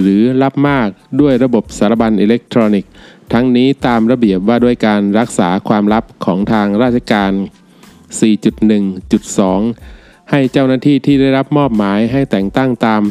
[0.00, 0.88] หรือลับมาก
[1.20, 2.90] ด้วยระบบสารบัญอิเล็กทรอนิกส์
[3.32, 7.32] ทั้งนี้ตามระเบียบว่าด้วยการรักษาความลับของทางราชการ
[8.18, 9.97] 4.1.2
[10.30, 13.02] ให้เจ้าหน้าที่ที่ได้รับมอบหมายให้แต่งตั้งตาม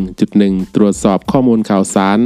[0.00, 2.18] 4.1.1 ตรวจสอบข้อมูลข่าวสาร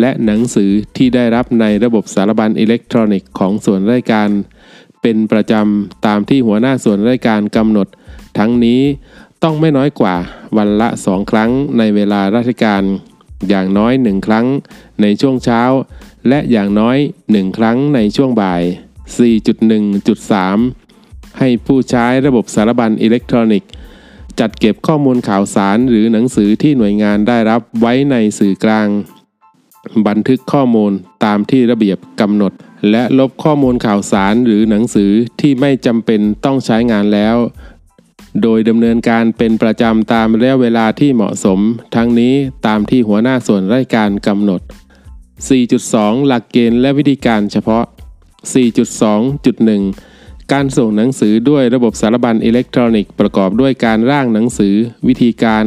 [0.00, 4.28] และหนังสือที่ได้รับในระบบสารบัญอิเล็กทรอนิกส์ของส่วนราชการ
[5.02, 7.88] เป็นประจำตามที่หัวหน้าส่วนราชการกำหนด
[8.38, 8.80] ทั้งนี้
[9.42, 10.16] ต้องไม่น้อยกว่า
[10.56, 12.82] วันละ 2 ครั้งในเวลาราชการ
[13.48, 14.46] อย่างน้อย 1 ครั้ง
[15.02, 15.62] ในช่วงเช้า
[16.28, 16.96] และอย่างน้อย
[17.28, 18.62] 1 ครั้งในช่วงบ่าย
[19.16, 20.77] 4.1.3
[21.38, 23.70] ให้ผู้ใช้ระบบสารบัญอิเล็กทรอนิกส์
[24.40, 28.88] จัดเก็บข้อมูลข่าวสารหรือหนังสือที่หน่วยงานได้รับไว้ในสื่อกลาง
[30.06, 30.92] บันทึกข้อมูล
[31.24, 32.52] ตามที่ระเบียบกำหนด
[32.90, 37.36] และลบข้อมูลข่าวสารหรือหนังสือที่ไม่จำเป็นต้องใช้งานแล้ว
[38.42, 41.60] โดยดำเนินการเป็นประจำตามระยะเวลาที่เหมาะสม
[41.94, 42.34] ทั้งนี้
[42.66, 44.60] ตามที่หัวหน้าส่วนราชการกำหนด
[45.48, 47.84] 4.2 หลักเกณฑ์และวิธีการเฉพาะ
[48.54, 50.17] 4.2.1
[50.52, 54.74] การส่งหนังสือด้วยระบบสารบัญอิเล็กทรอนิกส์ประกอบด้วยการร่างหนังสือ
[55.06, 55.64] วิธีการ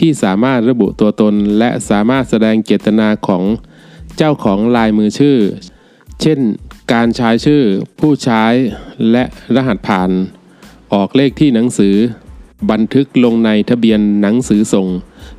[0.00, 3.44] ที่สามารถระบุตัวตน และสามารถแสดงเจตนาของ
[4.16, 5.38] เจ้าของลายมือชื่อ
[6.20, 6.38] เช่น
[6.92, 7.62] การใช้ชื่อ
[8.00, 8.44] ผู้ใช้
[9.10, 10.10] และรหัสผ่าน
[10.92, 11.96] ออกเลขที่หนังสือ
[12.70, 14.88] บันทึกลงในทะเบียนหนังสือส่ง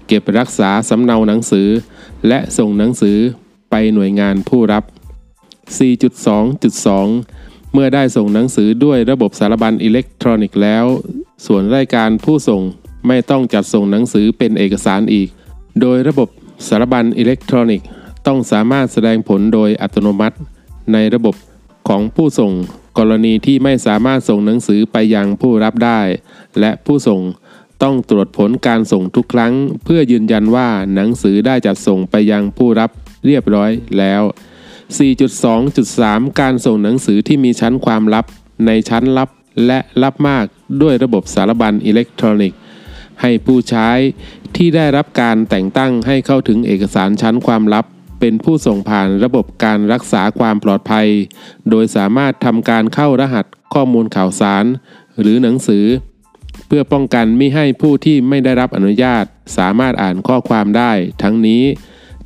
[0.08, 1.68] เก็บรักษาสำเนาหนังสือ
[2.28, 3.18] และส่งหนังสือ
[3.72, 4.84] ไปหน่วยงานผู้รับ
[5.78, 7.33] 4.2.2
[7.74, 10.86] เมื่อได้ส่งหนังสือด้วยระบบสารบัญอิเล็กทรอนิกส์แล้ว
[11.46, 12.62] ส่วนรายการผู้ส่ง
[13.08, 15.30] ไม่ต้องจัดส่งหนังสือเป็นเอกสารอีก
[15.82, 16.30] โดยระบบ
[16.68, 17.88] สารบัญอิเล็กทรอนิกส์
[18.28, 20.38] ต้องสามารถแสดงผลโดยอัตโนมัติ
[20.94, 21.36] ในระบบ
[21.88, 22.52] ของผู้ส่ง
[22.98, 26.02] กรณีที่ไม่สามารถส่งหนังสือไปยังผู้รับได้
[26.60, 27.22] และผู้ส่ง
[27.84, 32.90] ต้องตรวจผลการส่งทุกครั้ง เพื่อยืนยันว่าหนังสือได้จัดส่งไปยังผู้รับ
[33.26, 34.22] เรียบร้อยแล้ว
[34.90, 38.26] 4.2.3 การส่งหนังสือที่มีชั้นความลับ
[38.66, 39.30] ในชั้นลับ
[39.66, 40.46] และลับมาก
[40.82, 42.60] ด้วยระบบสารบัญอิเล็กทรอนิกส์
[43.22, 43.90] ให้ผู้ใช้
[44.56, 47.86] ที่ได้รับการแต่งตั้งให้เข้าถึงเอกสารชั้นความลับ
[48.20, 51.08] เป็นผู้ส่งผ่านระบบการรักษาความปลอดภัย
[51.70, 54.66] โดยสามารถทำการเข้ารหัสข้อมูลข่าวสาร
[55.20, 55.86] หรือหนังสือ
[56.68, 59.26] เพื่อป้องกันไม่ให้ผู้ที่ไม่ได้รับอนุญาต
[59.58, 60.92] สามารถอ่านข้อความได้
[61.24, 61.64] ทั้งนี้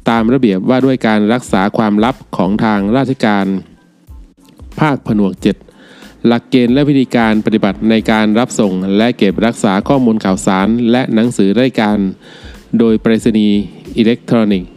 [0.10, 3.46] ตามระเบียบว่าด้วยการรักษาความลับของทางราชการ
[4.80, 5.34] ภาคผนวก
[5.80, 11.98] 7 หลักเกณฑ์และวิธีการปฏิบัติในการรับส่งและเก็บรักษาข้อมูลข่าวสาร และหนังสือรายการ
[12.80, 13.58] โดยไปรษณีย์
[13.98, 14.70] อิเล็กทรอนิกส์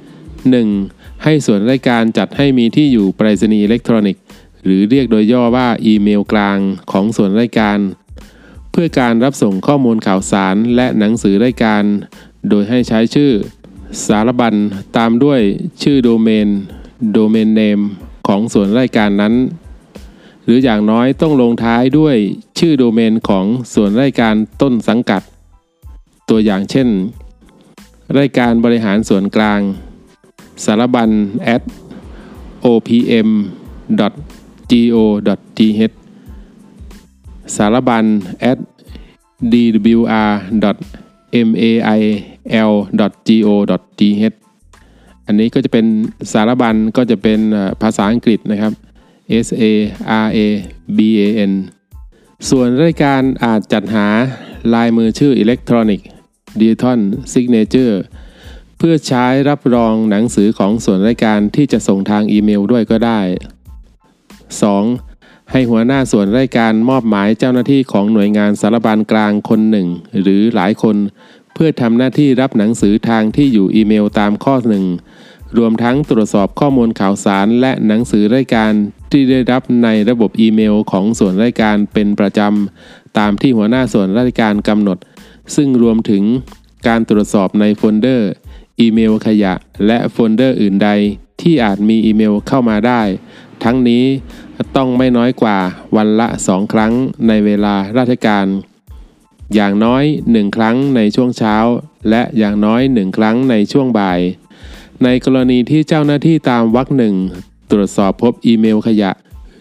[0.58, 1.24] 1.
[1.24, 4.22] ให้ส่วนรายการจัดให้มีที่อยู่ไปรษณีย์อิเล็กทรอนิกส์
[4.64, 6.58] หรือเรียกโดยย่อว่าอีเมลกลาง
[6.92, 7.78] ของส่วนรายการ
[8.70, 11.82] เพื่อการรับส่งข้อมูลข่าวสารและหนังสือรายการ
[12.48, 13.32] โดยให้ใช้ชื่อ
[14.06, 14.54] สารบัญ
[14.96, 15.40] ตามด้วย
[15.82, 16.48] ชื่อโดเมน
[17.12, 17.80] โดเมนเนม
[18.26, 19.34] ของส่วนรายการนั้น
[20.44, 22.16] หรืออย่างน้อยต้องลงท้ายด้วย
[22.58, 25.22] ชื่อโดเมนของส่วนรายการต้นสังกัด
[26.28, 26.88] ตัวอย่างเช่น
[28.18, 29.60] รายการบริหารส่วนกลาง
[30.64, 31.10] สารบัญ
[31.54, 31.62] at
[32.64, 33.28] opm
[34.00, 34.08] go
[35.58, 35.94] th
[37.56, 38.04] สารบัญ
[38.50, 38.58] at
[39.52, 40.30] dwr
[41.32, 44.34] mail go th
[45.26, 45.86] อันนี้ก็จะเป็น
[46.32, 47.40] สารบัญก็จะเป็น
[47.82, 48.72] ภาษาอังกฤษนะครับ
[49.46, 49.64] S A
[50.24, 50.38] R A
[50.96, 51.52] B A N
[52.50, 54.06] ส่วนราชการอาจจัดหา
[54.74, 56.06] ลายมือชื่ออิเล็กทรอนิกส์
[56.60, 57.00] digital
[57.32, 58.02] signature
[58.78, 63.20] เพื่อใช้รับรองหนังสือของส่วนราชการที่จะส่งทางอีเมลด้วยก็ได้
[64.60, 65.09] 2.
[65.52, 69.88] ให้หัวหน้าส่วนราชการมอบหมายเจ้าหน้าที่ของหน่วยงานสารบัญกลางคนหนึ่ง
[70.22, 70.96] หรือหลายคน
[71.54, 74.84] เพื่อทำหน้าที่รับหนังสือทางที่อยู่อีเมลตามข้อหนึ่ง
[75.58, 78.72] รวมทั้งตรวจสอบข้อมูลข่าวสารและหนังสือราชการ
[79.12, 84.98] ที่ได้รับในระบบอีเมลของส่วนราชการเป็นประจำ ตามที่หัวหน้าส่วนราชการกำหนด
[85.56, 86.22] ซึ่งรวมถึง
[86.86, 88.30] การตรวจสอบในโฟลเดอร์
[88.80, 89.54] อีเมลขยะ
[89.86, 90.90] และโฟลเดอร์อื่นใด
[91.40, 93.02] ที่อาจมีอีเมลเข้ามาได้
[93.64, 94.04] ทั้งนี้
[94.76, 95.58] ต้องไม่น้อยกว่า
[95.96, 96.92] วันละ 2 ครั้ง
[97.28, 98.46] ในเวลาราชการ
[99.54, 101.56] อย่างน้อย 1 ครั้งในช่วงเช้า
[102.10, 104.20] และอย่างน้อย 1 ครั้งในช่วงบ่าย
[105.04, 107.14] ในกรณีที่เจ้าหน้าที่ตามวรรคหนึ่ง
[107.70, 109.10] ตรวจสอบพบอีเมลขยะ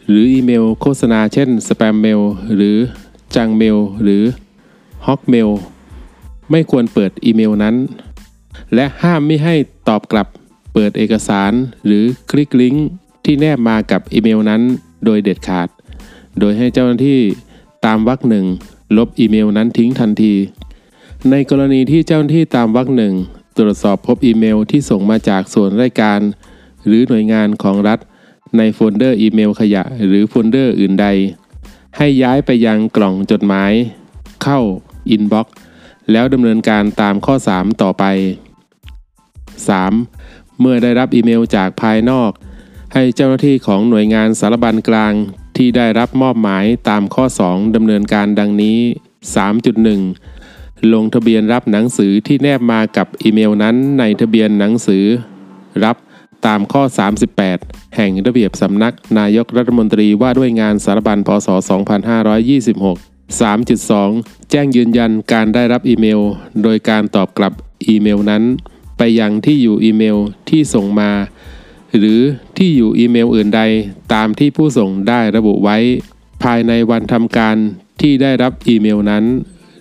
[0.10, 2.22] หรืออีเมลโฆษณาเช่นสแปมเมล
[2.56, 2.78] หรือ
[3.36, 4.24] จังเมลหรือ
[5.08, 5.50] ฮอกเมล
[6.52, 7.76] ไม่ควรเปิดอีเมลนั้น
[8.74, 9.56] และห้ามไม่ให้
[9.88, 10.28] ตอบกลับ
[10.74, 11.52] เปิดเอกสาร
[11.86, 12.88] หรือคลิกลิงก์
[13.26, 14.62] ที่แนบมากับอีเมลนั้น
[15.06, 15.68] โดยเด็ดขาด
[16.40, 17.22] โดยให้เจ้าหน้าที่
[17.86, 18.46] ตามวรรคหนึ่ง
[18.98, 20.34] ลบอีเมลนั้นทิ้งทันที
[21.30, 23.14] ในกรณีที่เจ้าหน้าที่ตามวรรคหนึ่ง
[23.58, 26.20] ตรวจสอบพบอีเมลที่ส่งมาจากส่วนราชการ
[26.86, 28.00] หรือหน่วยงานของรัฐ
[28.58, 31.08] ในโฟลเดอร์อีเมลขยะหรือโฟลเดอร์อื่นใด
[31.98, 33.72] ให้ย้ายไปยังกล่องจดหมาย
[34.44, 34.60] เข้า
[35.16, 35.48] Inbox
[36.12, 38.04] แล้วดำเนินการตามข้อ 3 ต่อไป
[39.78, 40.60] 3.
[40.60, 42.32] เมื่อได้รับอีเมลจากภายนอก
[42.94, 45.14] ให้เจ้าหน้าที่ของหน่วยงานสารบัญกลาง
[45.58, 48.80] ที่ได้รับมอบหมายตามข้อ 2ดำเนินการดังนี้
[50.06, 55.06] 3.1 ลงทะเบียนรับหนังสือที่แนบมากับอีเมลนั้นในทะเบียนหนังสือ
[55.84, 55.98] รับ
[56.46, 56.84] ตามข้อ
[57.40, 61.48] 38 แห่งระเบียบสำนักนายกรัฐมนตรีว่าด้วยงานสารบัญพศ
[62.60, 66.22] 2526 3.2 แจ้งยืนยันการได้รับอีเมล
[66.64, 67.54] โดยการตอบกลับ
[67.88, 68.44] อีเมลนั้น
[68.98, 70.18] ไปยังที่อยู่อีเมล
[70.50, 71.12] ที่ส่งมา
[71.98, 72.20] หรือ
[72.58, 73.62] ที่อยู่อีเมลอื่นใด
[74.14, 75.78] ตามที่ผู้ส่งได้ระบุไว้
[76.44, 77.56] ภายในวันทำการ
[78.02, 79.24] ที่ได้รับอีเมลนั้น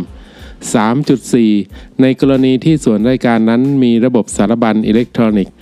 [0.76, 5.54] 3.4 ในกรณีที่ส่วนราชการนั้นมีระบบสารบัญอิเล็กทรอนิกส์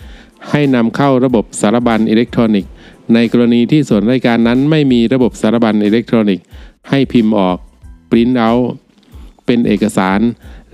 [0.50, 2.70] ให้นำเข้าระบบสารบัญอิเล็กทรอนิกส์
[3.14, 6.46] ในกรณีที่ส่วนราชการนั้นไม่มีระบบสารบัญอิเล็กทรอนิกส์
[6.88, 7.58] ให้พิมพ์ออก
[8.10, 8.64] Print out
[9.46, 10.20] เป็นเอกสาร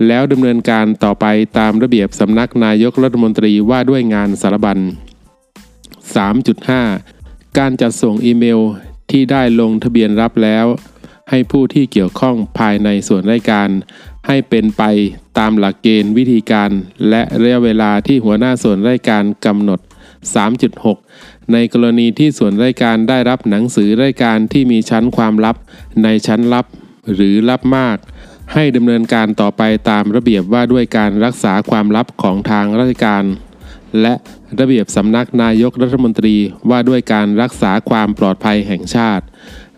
[0.07, 1.25] แล้วดำเนินการต่อไป
[1.57, 4.77] ตามระเบียบสำนักนายกรัฐมนตรีว่าด้วยงานสารบัญ
[6.37, 8.59] 3.5 การจัดส่งอีเมล
[9.11, 10.65] ที่ได้ลงทะเบียนรับแล้ว
[11.29, 13.69] ให้ผู้ที่เกี่ยวข้องภายในส่วนรายการ
[14.27, 14.83] ให้เป็นไป
[15.37, 16.71] ตามหลักเกณฑ์วิธีการ
[17.09, 19.79] และระยะเวลาที่หัวหน้าส่วนรายการกำหนด
[20.61, 25.55] 3.6 ในกรณีที่ส่วนรายการได้รับหนังสือรายการที่มีชั้นความลับ
[26.03, 26.65] ในชั้นลับ
[27.13, 27.97] หรือลับมาก
[28.53, 33.23] ให้ดำเนินการต่อไปตามระเบียบว่าด้วยการรักษาความลับของทางราชการ
[34.01, 34.13] และ
[34.59, 36.35] ระเบียบสำนักนายกรัฐมนตรี
[36.69, 39.25] ว่าด้วยการรักษาความปลอดภัยแห่งชาติ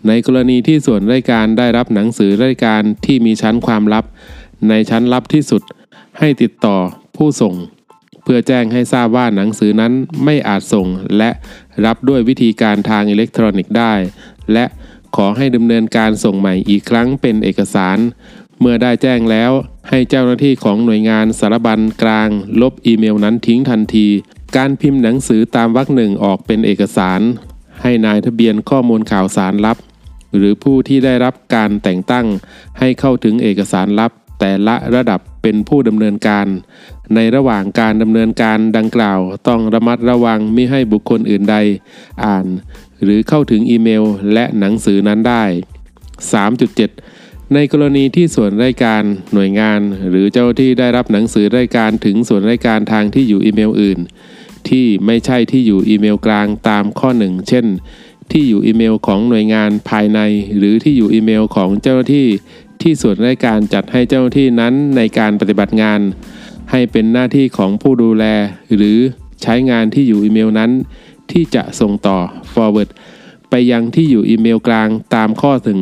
[0.06, 4.04] ในกรณีที่ส่วนราชการได้รับหนังสือราชการที่มีชั้นความลับ
[4.68, 5.62] ในชั้นลับที่สุด
[6.18, 6.76] ให้ติดต่อ
[7.16, 7.54] ผู้ส่ง
[8.26, 9.92] เพื่อแจ้งให้ทราบว่าหนังสือนั้น
[10.24, 10.86] ไม่อาจส่ง
[11.18, 11.30] และ
[11.84, 13.94] รับด้วยวิธีการทางอิเล็กทรอนิกส์ได้
[14.52, 14.64] และ
[15.16, 17.98] ขอให้ดำเนินการส่งใหม่อีกครั้งเป็นเอกสาร
[18.60, 19.50] เมื่อได้แจ้งแล้ว
[19.88, 22.28] ให้เจ้าหน้าที่ของหน่วยงานสารบัญกลาง
[22.60, 24.08] ลบอีเมลนั้นทิ้งทันที
[24.56, 27.20] การพิมพ์หนังสือตามวรรคหนึ่งออกเป็นเอกสาร
[27.82, 29.78] ให้นายทะเบียนข้อมูลข่าวสารลับ
[30.36, 32.26] หรือผู้ที่ได้รับการแต่งตั้ง
[32.78, 36.46] ให้เข้าถึงเอกสารลับแต่ละระดับเป็นผู้ดำเนินการ
[37.14, 41.56] ในระหว่างการดำเนินการดังกล่าว ต้องระมัดระวังไม่ให้บุคคลอื่นใด
[42.24, 42.46] อ่าน
[43.02, 45.44] หรือเข้าถึงอีเมลและหนังสือนั้นได้
[46.28, 53.98] 3.7 ในกรณีที่ส่วนรายการหน่วยงาน หรือเจ้าที่ได้รับหนังสือรายการถึงส่วนรายการทางที่อยู่อีเมลอื่น
[54.68, 57.66] ที่ไม่ใช่ที่อยู่อีเมลกลางตามข้อหนึ่งเช่น
[58.32, 60.20] ที่อยู่อีเมลของหน่วยงานภายใน
[60.56, 62.28] หรือที่อยู่อีเมลของเจ้าหน้าที่
[62.82, 66.00] ที่ส่วนรายการจัดให้เจ้าหน้าที่นั้นในการปฏิบัติงาน
[66.70, 68.24] ให้เป็นหน้าที่ของผู้ดูแล
[68.76, 68.98] หรือ
[69.42, 70.70] ใช้งานที่อยู่อีเมลนั้น
[71.30, 72.18] ที่จะส่งต่อ
[72.52, 72.88] forward
[73.50, 75.80] ไปยังที่อยู่อีเมลกลางตามข้อถึง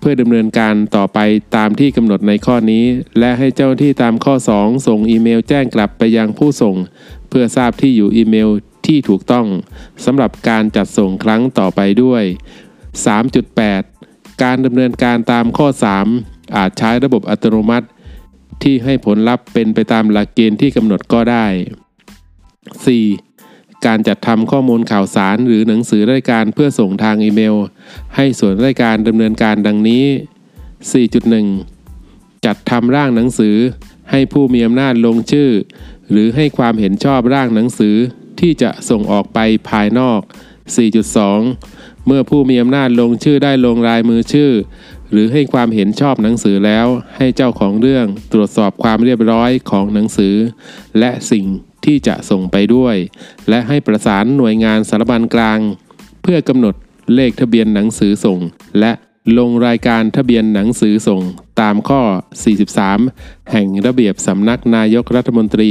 [0.00, 1.18] เพื่อดำเนินการต่อไป
[1.56, 2.84] ตามที่กำหนดในข้อนี้
[3.18, 6.76] และให้เจ้าหน้าที่ตามข้อ 2 ส่งอีเมลแจ้งกลับไปยังผู้ส่ง
[7.28, 8.48] เพื่อทราบที่อยู่อีเมล
[8.86, 9.46] ที่ถูกต้อง
[10.04, 12.24] สำหรับการจัดส่งครั้งต่อไปด้วย
[13.32, 15.68] 3.8 การดำเนินการตามข้อ
[16.12, 17.86] 3 อาจใช้ระบบอัตโนมัติ
[18.62, 21.46] ที่ให้ผลลัพธ์เป็นไปตามหลักเกณฑ์ที่กำหนดก็ได้
[23.06, 23.86] 4.
[23.86, 27.56] การจัดทำข้อมูลข่าวสารหรือหนังสือรายการเพื่อส่งทางอีเมล
[28.16, 30.04] ให้ส่วนรายการดำเนินการดังนี้
[31.64, 33.56] 4.1 จัดทำร่างหนังสือ
[34.10, 35.50] ให้ผู้มีอำนาจลงชื่อ
[36.10, 37.96] หรือให้ความเห็นชอบร่างหนังสือ
[38.40, 40.20] ที่จะส่งออกไปภายนอก
[41.32, 44.50] 4.2 เมื่อผู้มีอำนาจลงชื่อได้ลงลายมือชื่อ
[45.12, 50.34] หรือให้ความเห็นชอบหนังสือแล้ว ให้เจ้าของเรื่องตรวจสอบความเรียบร้อยของหนังสือ
[50.98, 51.46] และสิ่ง
[51.84, 52.96] ที่จะส่งไปด้วย
[53.48, 55.58] และให้ประสานหน่วยงานสารบัญกลาง
[56.22, 56.74] เพื่อกำหนด
[57.14, 58.38] เลขทะเบียนหนังสือส่ง
[58.80, 58.92] และ
[59.38, 61.22] ลงรายการทะเบียนหนังสือส่ง
[61.60, 62.02] ตามข้อ
[62.76, 65.70] 43 แห่งระเบียบสำนักนายกรัฐมนตรี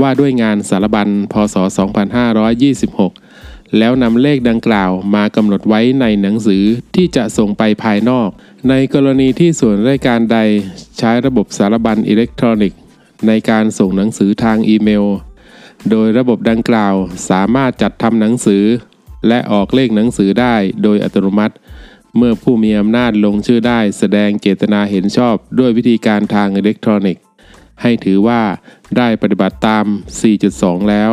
[0.00, 1.56] ว่าด้วยงานสารบัญพศ
[2.72, 3.31] 2526
[3.78, 8.28] แล้วนำเลขดังกล่าวมากำหนดไว้ในหนังสือที่จะส่งไปภายนอก
[8.68, 10.38] ในกรณีที่ส่วนรายการใด
[10.98, 12.80] ใช้ระบบสารบัญอิเล็กทรอนิกส์
[13.26, 15.04] ในการส่งหนังสือทางอีเมล
[15.90, 16.94] โดยระบบดังกล่าว
[17.30, 18.64] สามารถจัดทำหนังสือ
[19.28, 21.54] และออกเลขหนังสือได้โดยอัตโนมัติ
[22.16, 27.24] เมื่อผู้มีอำนาจลงชื่อได้แสดงเจตนาเห็นชอบด้วยวิธีการทางอิเล็กทรอนิกส์
[27.82, 28.42] ให้ถือว่า
[28.96, 29.84] ได้ปฏิบัติตาม
[30.38, 31.12] 4.2 แล้ว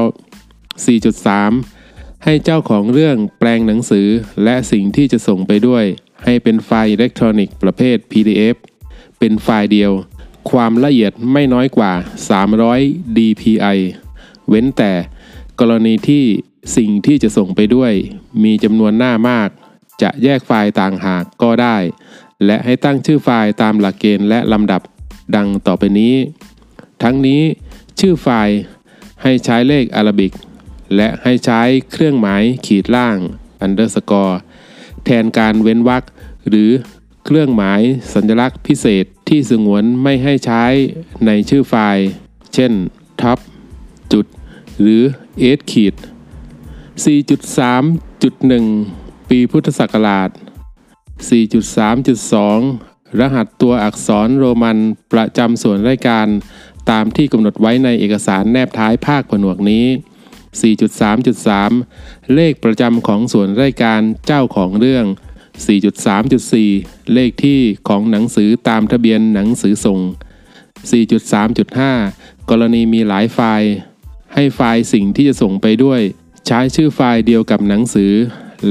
[0.87, 1.78] 4.3
[2.23, 4.07] ให้เจ้าของเรื่องแปลงหนังสือ
[4.43, 5.85] และสิ่งที่จะส่งไปด้วย
[6.25, 8.55] ให้เป็นไฟล์อิเล็กทรอนิกส์ประเภท PDF
[9.19, 9.91] เป็นไฟล์เดียว
[10.51, 11.93] ความละเอียดไม่น้อยกว่า
[12.55, 13.77] 300 dpi
[14.49, 14.91] เว้นแต่
[15.59, 16.23] กรณีที่
[16.77, 17.93] สิ่งที่จะส่งไปด้วย
[18.43, 19.49] มีจำนวนหน้ามาก
[20.01, 21.77] จะแยกไฟล์ต่างหากก็ได้
[22.45, 24.81] และให้ตั้งชื่อไฟล์ตามหลักเกณฑ์และลำดับ
[25.35, 26.15] ดังต่อไปนี้
[27.03, 27.41] ทั้งนี้
[27.99, 28.57] ชื่อไฟล์
[29.23, 30.31] ให้ใช้เลขอารบิก
[30.95, 33.17] และให้ใช้เครื่องหมายขีดล่าง
[33.65, 34.35] underscore
[35.05, 36.03] แทนการเว้นวรรค
[36.49, 36.69] หรือ
[37.25, 37.81] เครื่องหมาย
[38.13, 40.63] สัญลักษณ์พิเศษที่สงวนไม่ให้ใช้
[41.25, 42.07] ในชื่อไฟล์
[42.53, 42.71] เช่น
[43.21, 43.39] top
[44.13, 44.25] จุด
[44.81, 45.03] หรือ
[45.57, 45.95] s ขีด
[47.05, 50.29] 4.3.1 ปีพุทธศักราช
[51.89, 54.77] 4.3.2 รหัสตัวอักษรโรมัน
[55.13, 56.27] ประจำส่วนรายการ
[56.89, 59.85] ตามที่กำหนดไว้ในเอกสารแนบท้ายภาคผนวกนี้
[60.61, 65.05] 4.3.3 เลขประจำของส่วนรายการเจ้าของเรื่อง
[66.33, 69.99] 4.3.4 เลขที่ของหนังสือตามทะเบียนหนังสือส่ง
[70.89, 73.71] 4.3.5 กรณีมีหลายไฟล์
[74.33, 76.01] ให้ไฟล์สิ่งที่จะส่งไปด้วย
[76.47, 78.13] ใช้ชื่อไฟล์เดียวกับหนังสือ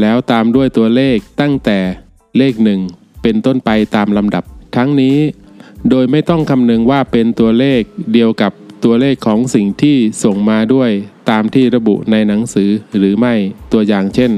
[0.01, 1.79] แล้วตามด้วยตัวเลขตั้งแต่
[2.39, 2.81] เลขหนึ่ง
[3.23, 4.45] เป็นต้นไปตามลำดับ
[4.77, 5.19] ทั้งนี้
[5.91, 7.81] โดยไม่ต้องคำนึงว่าเป็นตัวเลข
[8.13, 8.53] เดียวกับ
[8.85, 10.91] ตัวเลขของสิ่งที่ส่งมาด้วย
[11.31, 13.35] ตามที่ระบุในหนังสือหรือไม่
[13.73, 14.33] ตัวอย่างเช่น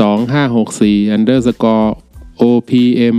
[0.00, 1.88] 2564 underscore
[2.42, 3.18] OPM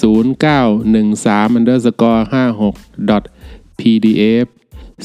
[0.00, 2.22] 0913 underscore
[2.66, 3.24] 56 dot
[3.78, 4.46] pdf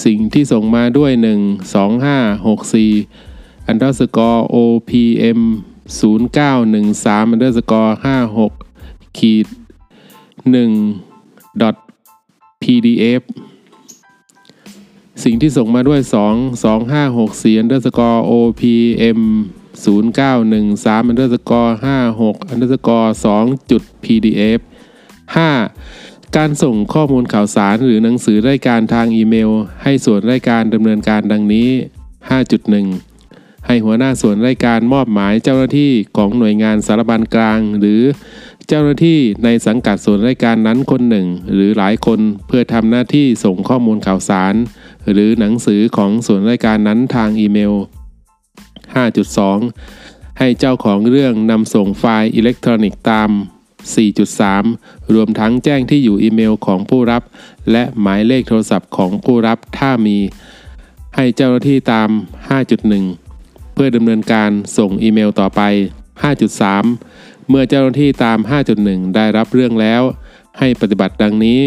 [0.06, 5.40] สิ่งที่ส่งมาด้วย 1 2564 underscore OPM
[6.02, 7.94] 0913 underscore
[8.54, 9.48] 56ขีด
[10.74, 11.76] 1 dot
[12.62, 13.24] pdf
[15.22, 16.00] สิ่งที่ส่งมาด้วย
[16.32, 19.20] 2 2 5 6 4 underscore OPM
[19.84, 21.74] 0913 underscore
[22.14, 24.60] 56 underscore 2จุด pdf
[25.48, 26.38] 5.
[26.38, 29.50] การส่งข้อมูลข่าวสารหรือหนังสือรายการทางอีเมล
[29.84, 31.70] ให้ส่วนรายการดำเนินการดังนี้
[32.48, 38.02] 5.1 ให้หัวหน้าส่วนรายการมอบหมายเจ้าหน้าที่ของหน่วยงานสารบัญกลาง หรือ
[38.68, 44.54] เจ้าหน้าที่ในสังกัดส่วนรายการนั้นคนหนึ่ง หรือหลายคนเพื่อทำหน้าที่ส่งข้อมูลข่าวสาร
[45.12, 47.74] หรือหนังสือของส่วนรายการนั้นทางอีเมล
[48.86, 53.30] 5.2 ให้เจ้าของเรื่องนำส่งไฟล์อิเล็กทรอนิกส์ตาม
[54.42, 57.24] 4.3 รวมทั้งแจ้งที่อยู่อีเมลของผู้รับ
[57.72, 60.18] และหมายเลขโทรศัพท์ของผู้รับถ้ามี
[61.16, 62.10] ให้เจ้าหน้าที่ตาม
[62.92, 65.62] 5.1 เพื่อดำเนินการส่งอีเมลต่อไป
[66.32, 68.40] 5.3 เมื่อเจ้าหน้าที่ตาม
[68.78, 70.02] 5.1 ได้รับเรื่องแล้ว
[70.60, 71.60] ให้ปฏิบัติดังนี้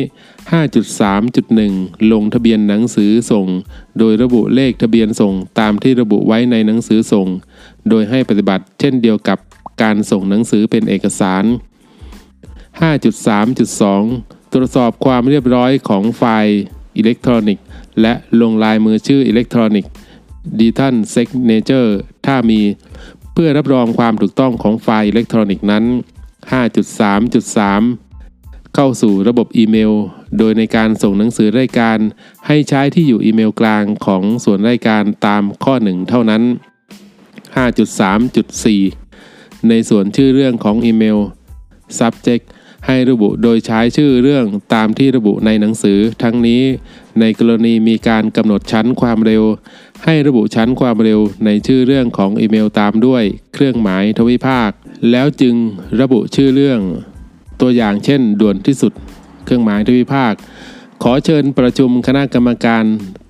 [1.17, 3.47] 5.3.1 ลงทะเบียนหนังสือส่ง
[3.99, 7.27] โดยระบุเลขทะเบียนส่งตามที่ระบุไว้ในหนังสือส่ง
[7.89, 9.39] โดยให้ปฏิบัติเช่นเดียวกับ
[9.83, 11.45] การส่งหนังสือเป็นเอกสาร
[12.93, 16.59] 5.3.2 ตรวจสอบความเรียบร้อยของไฟล์
[16.97, 17.65] อิเล็กทรอนิกส์
[18.01, 19.93] และลงลายมือชื่ออิเล็กทรอนิกส์
[20.61, 22.61] digital signature ถ้ามี
[23.33, 25.85] เพื่อรับรองความถูกต้องของไฟล์อิเล็กทรอนิกส์นั้น
[26.53, 28.06] 5.3.3
[28.79, 29.93] เข้าสู่ระบบอีเมล
[30.39, 31.99] โดยในการส่งหนังสือราชการ
[32.47, 36.43] ให้ใช้ที่อยู่อีเมลกลางของส่วนราชการตามข้อ 1 เท่านั้น
[37.65, 41.19] 5.3.4 ในส่วนชื่อเรื่องของอีเมล
[41.99, 42.45] subject
[42.87, 46.63] ให้ระบุโดยใช้ชื่อเรื่องตามที่ระบุในหนังสือ ทั้งนี้
[47.21, 49.43] ในกรณีมีการกำหนดชั้นความเร็ว
[50.05, 53.25] ให้ระบุชั้นความเร็วในชื่อเรื่องของอีเมลตามด้วย
[53.55, 54.71] เครื่องหมายทวิภาค
[55.11, 55.55] แล้วจึง
[56.01, 56.83] ระบุชื่อเรื่อง
[57.61, 58.93] ตัวอย่างเช่น ด่วนที่สุด
[59.45, 60.33] เครื่องหมายทวิภาค
[61.03, 62.85] ขอเชิญประชุมคณะกรรมการ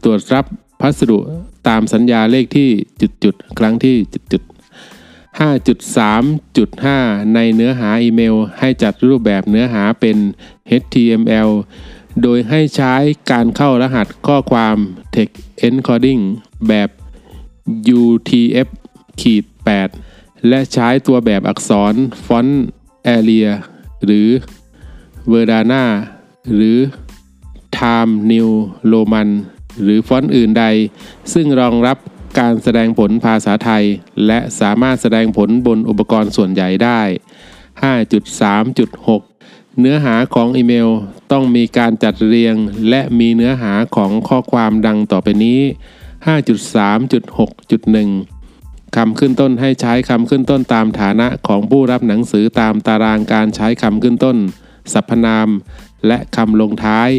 [0.05, 0.45] ตรวจรับ
[0.81, 1.18] พัสดุ
[1.68, 2.70] ตามสัญญาเลขที่
[3.24, 3.97] จุดๆครั้งที่
[4.33, 4.53] จุดๆ
[5.41, 10.16] 5.3.5 ในเนื้อหาอีเมล ให้จัดรูปแบบเนื้อหาเป็น
[10.81, 11.51] HTML
[12.22, 12.95] โดยให้ใช้
[13.31, 14.77] การเข้ารหัสข้อความ
[15.14, 16.22] text encoding
[16.68, 16.89] แบบ
[18.01, 18.68] UTF
[19.83, 21.95] 8 และใช้ตัวแบบอักษร
[22.27, 22.66] ฟอนต์
[23.16, 23.49] Area
[24.07, 24.28] หรือ
[25.32, 25.84] Verdana
[26.54, 26.78] หรือ
[27.78, 28.50] Time New
[28.92, 29.28] Roman
[29.82, 30.64] หรือฟอนต์อื่นใด
[31.32, 31.98] ซึ่งรองรับ
[32.38, 33.84] การแสดงผลภาษาไทย
[34.26, 37.00] และสามารถแสดงผลบนอุปกรณ์ส่วนใหญ่ได้
[37.82, 40.88] 5.3.6 เนื้อหาของอีเมล
[41.32, 42.57] ต้องมีการจัดเรียง
[42.88, 45.61] และมีเนื้อหาของข้อความดังต่อไปนี้
[46.26, 48.36] 5.3.6.1
[48.97, 54.36] คำขึ้นต้นให้ใช้คำขึ้นต้นตามฐานะของผู้รับหนังสือตามตารางการใช้คำขึ้นต้น
[54.92, 55.49] สรรพนาม
[56.07, 57.11] และคำลงท้าย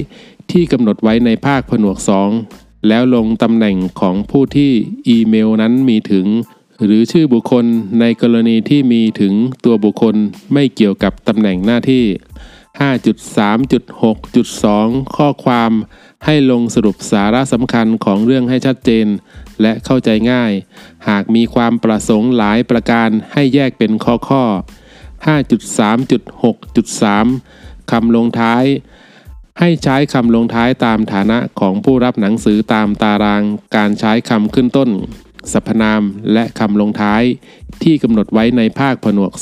[0.51, 1.97] ที่กำหนดไว้ในภาคผนวก
[2.43, 4.71] 2แล้วลงตำแหน่งของผู้ที่
[5.07, 6.25] อีเมลนั้นมีถึง
[6.83, 7.65] หรือชื่อบุคคล
[7.99, 9.33] ในกรณีที่มีถึง
[9.65, 10.15] ตัวบุคคล
[10.53, 12.05] ไม่เกี่ยวกับตำแหน่งหน้าที่
[12.81, 15.71] 5.3.6.2 ข้อความ
[16.25, 19.07] ให้ลงสรุปสาระสำคัญของเรื่องให้ชัดเจน
[19.61, 20.51] และเข้าใจง่าย
[21.09, 24.43] หากมีความประสงค์หลายประการให้แยกเป็นข้อข้อ
[25.27, 28.65] 5.3.6.3 คำลงท้าย
[29.59, 33.43] ให้ใช้คำลงท้ายตามฐานะของผู้รับหนังสือตามตาราง
[33.75, 34.89] การใช้คำขึ้นต้น
[35.51, 36.01] สรรพนาม
[36.33, 37.23] และคำลงท้าย
[37.83, 39.41] ที่กำหนดไว้ในภาคผนวก 2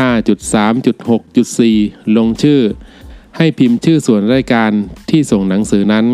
[0.00, 2.60] 5.3.6.4 ลงชื่อ
[3.36, 4.70] ให้พิมพ์ชื่อส่วนรายการ
[5.10, 6.06] ที่ส่งหนังสือนั้น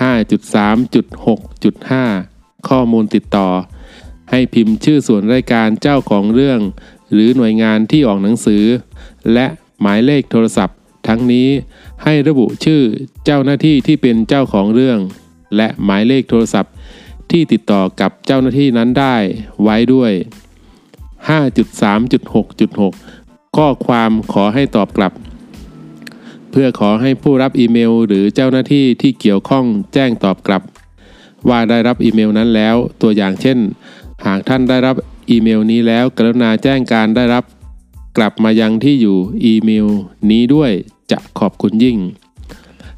[0.00, 3.48] 5.3.6.5 ข้อมูลติดต่อ
[4.30, 6.60] ให้พิมพ์ชื่อส่วนรายการเจ้าของเรื่อง
[7.12, 8.64] หรือหน่วยงานที่ออกหนังสือ
[9.32, 9.46] และ
[9.80, 10.78] หมายเลขโทรศัพท์
[11.08, 11.48] ทั้งนี้
[12.04, 12.82] ให้ระบุชื่อ
[13.24, 14.98] เจ้าหน้าที่ที่เป็นเจ้าของเรื่อง
[15.56, 16.72] และหมายเลขโทรศัพท์
[17.30, 19.16] ที่ติดต่อกับเจ้าหน้าที่นั้นได้
[19.62, 20.12] ไว้ด้วย
[21.28, 25.12] 5.3.6.6 ข้อความขอให้ตอบกลับ
[26.58, 30.62] พื่อขอให้ผู้รับอีเมล หรือเจ้าหน้าที่ที่เกี่ยวข้องแจ้งตอบกลับ
[31.48, 33.58] ว่าได้รับอีเมลนั้นแล้ว ตัวอย่างเช่น
[34.26, 34.94] หากท่านได้รับ
[35.30, 37.44] อีเมลนี้แล้ว กรุณาแจ้งการได้รับ
[38.16, 39.86] กลับมายังที่อยู่อีเมล
[40.30, 40.70] นี้ด้วย
[41.10, 41.96] จะขอบคุณยิ่ง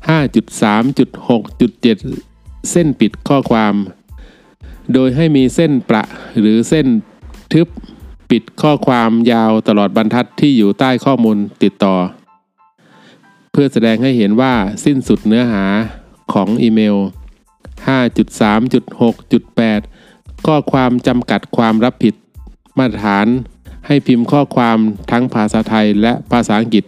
[0.09, 3.75] 5.3.6.7 เส้นปิดข้อความ
[4.93, 6.03] โดยให้มีเส้นประ
[6.41, 6.87] หรือเส้น
[7.53, 7.69] ทึบ
[8.31, 11.97] ปิดข้อความยาวตลอดบรรทัดที่อยู่ใต้ข้อมูลติดต่อ
[13.53, 15.65] เพื่อแสดงให้เห็นว่าสิ้นสุดเนื้อหา
[16.33, 16.97] ของอีเมล
[17.87, 22.15] 5.3.6.8 ข้อความจำกัดความรับผิด
[22.79, 23.27] มาตรฐาน
[23.87, 24.79] ให้พิมพ์ข้อความ
[25.11, 26.85] ทั้งภาษาไทยและภาษาอังกฤษ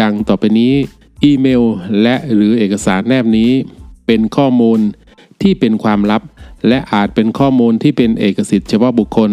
[0.00, 0.72] ดังต่อไปนี้
[1.24, 1.62] อีเมล
[2.02, 3.50] และหรือเอกสารแนบนี้
[4.06, 4.78] เป็นข้อมูล
[5.42, 6.22] ที่เป็นความลับ
[6.68, 9.30] และอาจเป็นข้อมูลที่เป็นเอกสิทธิ์เฉพาะบุคคล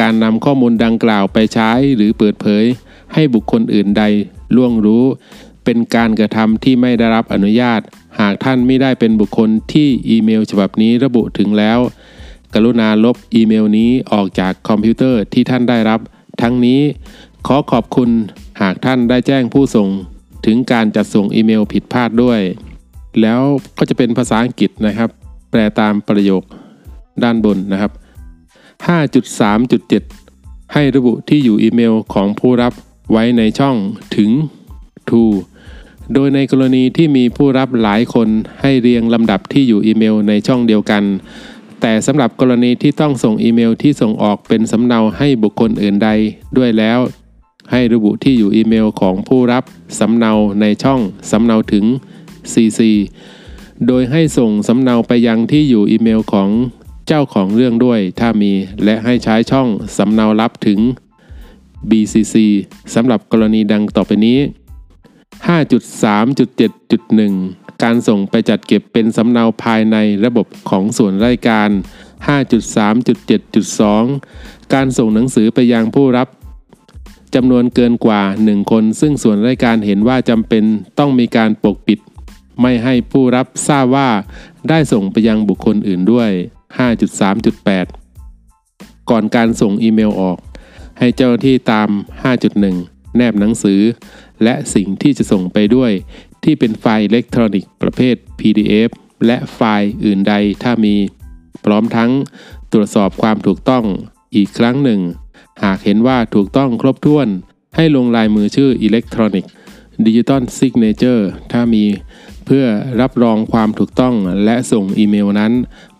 [0.00, 2.64] การนำข้อมูลดังกล่าวไปใช้หรือเปิดเผย
[3.14, 4.02] ให้บุคคลอื่นใด
[4.56, 5.04] ล่วงรู้
[5.64, 7.80] เป็นการกระทำที่ไม่ได้รับอนุญาต
[8.20, 11.78] หากท่านไม่ได้เป็นบุคคลที่อีเมลฉบับนี้ระบุถึงแล้ว
[12.54, 16.00] กรุณาลบอีเมลนี้ออกจากคอมพิวเตอร์ที่ท่านได้รับ
[16.42, 16.80] ทั้งนี้
[17.46, 18.10] ขอขอบคุณ
[18.60, 19.88] หากท่านได้แจ้งผู้ส่ง
[20.46, 22.40] ถึงการจัดส่งอีเมลผิดพลาดด้วย
[23.20, 23.40] แล้ว
[23.78, 25.10] ก็จะเป็นภาษาอังกฤษนะครับ
[25.50, 26.42] แปลตามประโยค
[27.22, 27.92] ด้านบนนะครับ
[28.96, 32.72] 5.3.7 ให้ระบุที่อยู่อีเมลของผู้รับ
[33.12, 33.76] ไว้ในช่อง
[34.16, 34.30] ถึง
[35.08, 35.22] to
[36.12, 38.28] โดยในกรณีที่มีผู้รับหลายคน
[38.60, 41.04] ให้เรียงลำดับที่อยู่อีเมลในช่องเดียวกัน
[41.80, 46.10] แต่สำหรับกรณีที่ต้องส่งอีเมลที่ส่งออกเป็นสำเนาให้บุคคลอื่นใด
[46.56, 46.98] ด้วยแล้ว
[47.70, 49.64] ให้ระบุที่อยู่อีเมลของผู้รับ
[49.98, 51.00] สำเนาในช่อง
[51.30, 51.84] สำเนาถึง
[52.52, 52.80] cc
[53.86, 56.48] โดยให้ส่งสำเนาไปยังที่อยู่อีเมลของ
[57.06, 58.52] เจ้าของเรื่องด้วยถ้ามี
[58.84, 60.78] และให้ใช้ช่องสำเนารับถึง
[61.90, 62.34] BCC
[62.94, 64.38] สำหรับกรณีดังต่อไปนี้
[65.44, 71.70] 5.3.7.1 การส่งไปจัดเก็บเป็นสำเนาภายในระบบของส่วนราชการ
[72.28, 76.28] 5.3.7.2 การส่งหนังสือไปยังผู้รับ
[77.34, 80.64] จำนวนเกินกว่า 1 คน ซึ่งส่วนราชการเห็นว่าจำเป็น
[80.98, 81.98] ต้องมีการปกปิด
[82.60, 84.10] ไม่ให้ผู้รับทราบว่า
[84.68, 86.30] ได้ส่งไปยังบุคคลอื่นด้วย
[87.50, 90.38] 5.3.8 ก่อนการส่งอีเมลออก
[90.98, 91.88] ให้เจ้าหน้าที่ตาม
[92.52, 93.80] 5.1 แนบหนังสือ
[94.44, 95.92] และสิ่งที่จะส่งไปด้วย
[96.44, 98.90] ที่เป็นไฟล์อิเล็กทรอนิกส์ประเภท PDF
[99.26, 100.94] และไฟล์อื่นใดถ้ามี
[101.64, 102.10] พร้อมทั้ง
[102.72, 103.84] ตรวจสอบความถูกต้อง
[104.36, 105.00] อีกครั้งหนึ่ง
[105.62, 107.28] หากเห็นว่าถูกต้องครบถ้วน
[107.76, 109.50] ให้ลงลายมือชื่ออิเล็กทรอนิกส์
[110.06, 111.84] digital signature ถ้ามี
[112.46, 112.64] เพื่อ
[113.00, 114.14] รับรองความถูกต้อง
[114.44, 115.52] และส่งอีเมลนั้น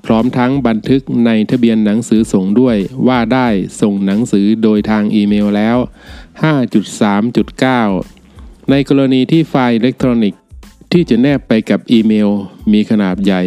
[0.07, 2.76] พร้อมทั้งบันทึกในทะเบียนหนังสือส่งด้วย
[3.07, 3.49] ว่าได้
[3.80, 5.76] ส่งหนังสือโดยทางอีเมลแล้ว
[6.42, 8.13] 5.3.9
[8.70, 10.40] ในกรณีที่ไฟล์อิเล็กทรอนิกส์
[10.92, 12.30] ที่จะแนบไปกับอีเมล
[12.72, 13.42] มีขนาดใหญ่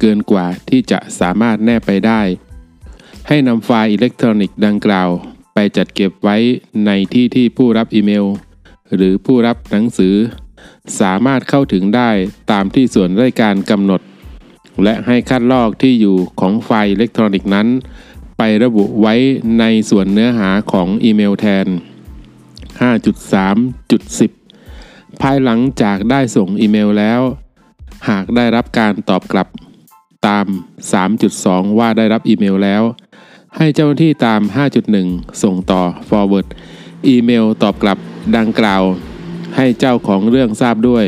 [0.00, 2.20] เกินกว่าที่จะสามารถแนบไปได้
[3.28, 5.08] ให้นำไฟล์อิเล็กทรอนิกส์ดังกล่าว
[5.54, 6.36] ไปจัดเก็บไว้
[6.86, 8.24] ในที่ที่ผู้รับอีเมล
[8.94, 10.14] หรือผู้รับหนังสือ
[11.00, 12.10] สามารถเข้าถึงได้
[12.52, 14.00] ตามที่ส่วนราชการกำหนด
[14.82, 17.68] และให้คัดลอกที่อยู่ของไฟล์อิเล็กทรอนิกส์นั้น
[18.36, 19.14] ไประบุไว้
[19.58, 21.66] ในส่วนเนื้อหาของอีเมลแทน
[22.80, 24.41] 5.3.10
[25.26, 27.20] ภายหลังจากได้ส่งอีเมลแล้ว
[28.08, 29.48] หากได้รับการตอบกลับ
[30.26, 30.46] ตาม
[31.12, 32.82] 3.2 ว่าได้รับอีเมลแล้ว
[33.56, 34.40] ให้เจ้าหน้าที่ตาม
[34.92, 36.46] 5.1 ส่งต่อ forward
[37.08, 37.98] อีเมลตอบกลับ
[38.36, 38.82] ดังกล่าว
[39.56, 41.04] ให้เจ้าของเรื่องทราบด้วย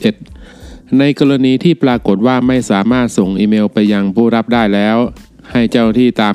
[0.00, 4.96] 5.3.11 ในกรณีที่ปรากฏว่าไม่สามารถส่งอีเมลไปยังผู้รับได้แล้ว
[5.52, 6.34] ให้เจ้าหน้าที่ตาม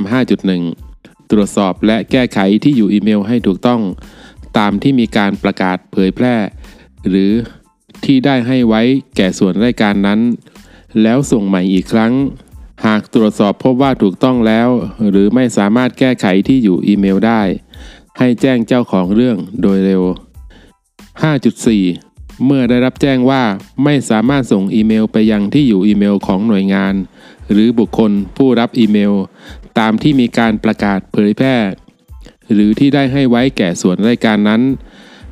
[0.65, 3.81] 5.1 ตรวจสอบและแก้ไขที่อยู่อีเมลให้ถูกต้อง
[4.57, 6.35] ตามที่มีการประกาศเผยแพร่
[7.09, 7.31] หรือ
[8.05, 8.81] ที่ได้ให้ไว้
[9.15, 10.19] แก่ส่วนรายการนั้น
[11.01, 12.13] แล้วส่งใหม่อีกครั้ง
[12.85, 14.69] หากตรวจสอบพบว่าถูกต้องแล้ว
[15.09, 17.41] หรือไม่สามารถแก้ไขที่อยู่อีเมลได้
[18.19, 20.03] ให้แจ้งเจ้าของเรื่องโดยเร็ว
[21.63, 23.43] 5.4 เมื่อได้รับแจ้งว่า
[23.83, 26.93] ไม่สามารถส่งอีเมลไปยังที่อยู่อีเมลของหน่วยงาน
[27.51, 29.13] หรือบุคคลผู้รับอีเมล
[29.79, 31.55] ตามที่มีการประกาศเผยแพร่
[32.53, 34.61] หรือที่ได้ให้ไว้แก่ส่วนรายการนั้น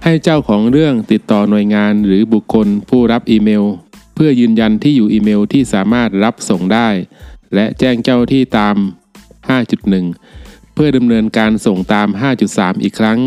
[0.03, 3.64] ให้เจ้าของเรื่องติดต่อหน่วยงานหรือบุคคลผู้รับอีเมล
[4.16, 6.89] เพื่อยืนยันที่อยู่อีเมลที่สามารถรับส่งได้
[7.53, 8.76] และแจ้งเจ้าที่ตาม
[9.55, 12.07] 5.1 เพื่อดำเนินการส่งตาม
[12.45, 13.20] 5.3 อีกครั้ง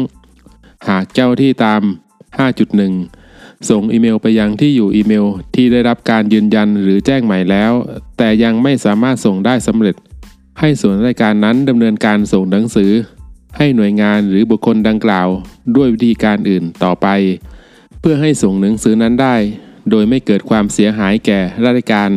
[0.89, 1.83] หากเจ้าที่ตาม
[2.97, 5.25] 5.1 ส่งอีเมลไปยังที่อยู่อีเมล
[5.55, 7.73] ที่ได้รับการยืนยันหรือแจ้งใหม่แล้ว
[8.19, 9.97] แต่ยังไม่สามารถส่งได้สำเร็จ
[10.61, 12.93] ให้ส่วนรายการนั้นดำเนินการส่งหนังสือ
[13.57, 15.29] ให้หน่วยงานหรือบุคคลดังกล่าว
[15.77, 17.07] ด้วยวิธีการอื่นต่อไป
[18.01, 19.37] เพื่อให้ส่งหนังสือนั้นได้
[19.91, 22.11] โดยไม่เกิดความเสียหายแก่ราชการ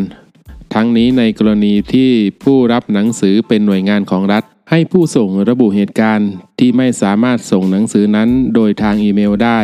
[0.74, 2.12] ทั้งนี้ในกรณีที่
[2.44, 6.30] ผู้รับหนังสือเป็นหน่วยงานของรัฐ ให้ผู้ส่งระบุเหตุการณ์
[6.60, 9.60] ที่ไม่สามารถส่งหนังสือนั้นโดยทางอีเมลได้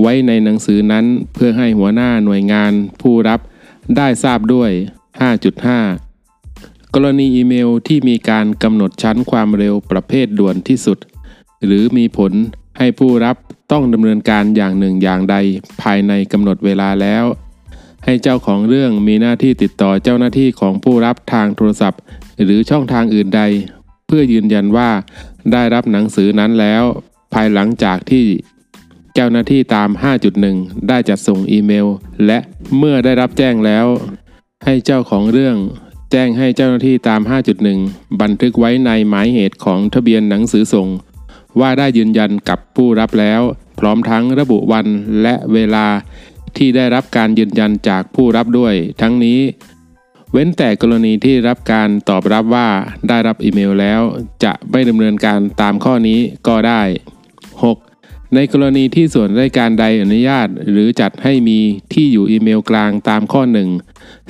[0.00, 1.04] ไว้ในหนังสือนั้น
[1.34, 3.40] เพื่อให้หัวหน้าหน่วยงาน ผู้รับ
[3.96, 4.70] ได้ทราบด้วย
[6.02, 10.98] 5.5กรณีอีเมลที่มีการกำหนดชั้นความเร็วประเภทด่วนที่สุด
[11.66, 12.32] หรือมีผล
[12.78, 13.36] ให้ผู้รับ
[13.72, 15.36] ต้องดำเนินการอย่างหนึ่งอย่างใด
[15.82, 17.24] ภายในกำหนดเวลาแล้ว
[18.04, 22.00] ให้เจ้าของเรื่องมีหน้าที่ติดต่อเจ้าหน้าที่ของผู้รับทางโทรศัพท์
[22.44, 23.42] หรือช่องทางอื่นใด
[24.06, 24.90] เพื่อยืนยันว่า
[25.52, 26.82] ได้รับหนังสือนั้นแล้ว
[27.34, 28.26] ภายหลังจากที่
[29.14, 29.88] เจ้าหน้าที่ตาม
[30.38, 31.86] 5.1 ได้จัดส่งอีเมล
[32.26, 32.38] และ
[32.78, 33.86] เมื่อได้รับแจ้งแล้ว
[34.64, 35.56] ให้เจ้าของเรื่อง
[36.10, 37.20] แจ้งให้เจ้าหน้าที่ตาม
[37.70, 40.88] 5.1 บันทึกไว้ในหมายเหตุของทะเบียนหนังสือส่ง
[41.60, 43.40] ว่าได้ยืนยันกับผู้รับแล้ว
[43.80, 44.86] พร้อมทั้งระบุวัน
[45.22, 45.86] และเวลา
[46.56, 49.40] ที่ได้รับการยืนยันจากผู้รับด้วย ทั้งนี้
[50.32, 52.68] เว้นแต่กรณีที่รับการตอบรับว่า
[53.08, 54.00] ได้รับอีเมลแล้ว
[54.44, 56.82] จะไม่ดำเนินการตามข้อนี้ก็ได้
[57.58, 58.34] 6.
[58.34, 61.58] ในกรณีที่ส่วนราชการใดอนุญาต หรือจัดให้มี
[61.92, 63.68] ที่อยู่อีเมลกลางตามข้อหนึ่ง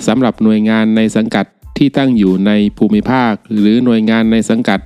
[0.07, 1.47] สำหรับหน่วยงานในสังกัด
[1.79, 4.79] ที่ตั้งอยู่ในภูมิภาค หรือหน่วยงานในสังกัด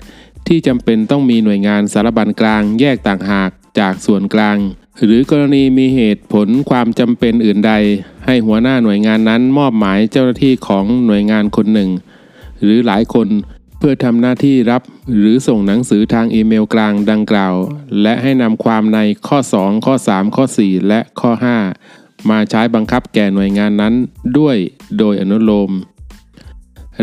[0.49, 4.59] ที่จำเป็นต้องมีหน่วยงานสารบัญกลางแยกต่างหากจากส่วนกลาง
[5.05, 7.72] หรือกรณีมีเหตุผลความจำเป็นอื่นใด
[8.26, 11.90] ให้หัวหน้าหน่วยงานนั้นมอบหมายเจ้าหน้าที่ของหน่วยงานคนหนึ่ง
[12.62, 13.28] หรือหลายคน
[13.78, 14.82] เพื่อทำหน้าที่รับ
[15.18, 17.55] หรือส่งหนังสือทางอีเมลกลางดังกล่าว
[18.03, 21.30] และให้นำความในข้อ 2 ข้อ 3 ข้อ 4 และข้อ
[21.82, 23.95] 5 มาใช้บังคับแก่หน่วยงานนั้น
[24.38, 24.57] ด้วย
[24.99, 25.70] โดยอนุโลม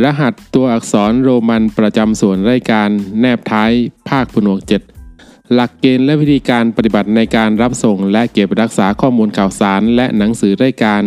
[0.04, 2.90] รหัสตัวอักษรโรมันประจำส่วนรายการ
[3.20, 3.72] แนบท้าย
[4.10, 4.60] ภาคผนวก
[5.06, 11.02] 7 หลักเกณฑ์และวิธีการปฏิบัติในการรับส่งและเก็บรักษาข้อมูลข่าวสารและหนังสือรายการ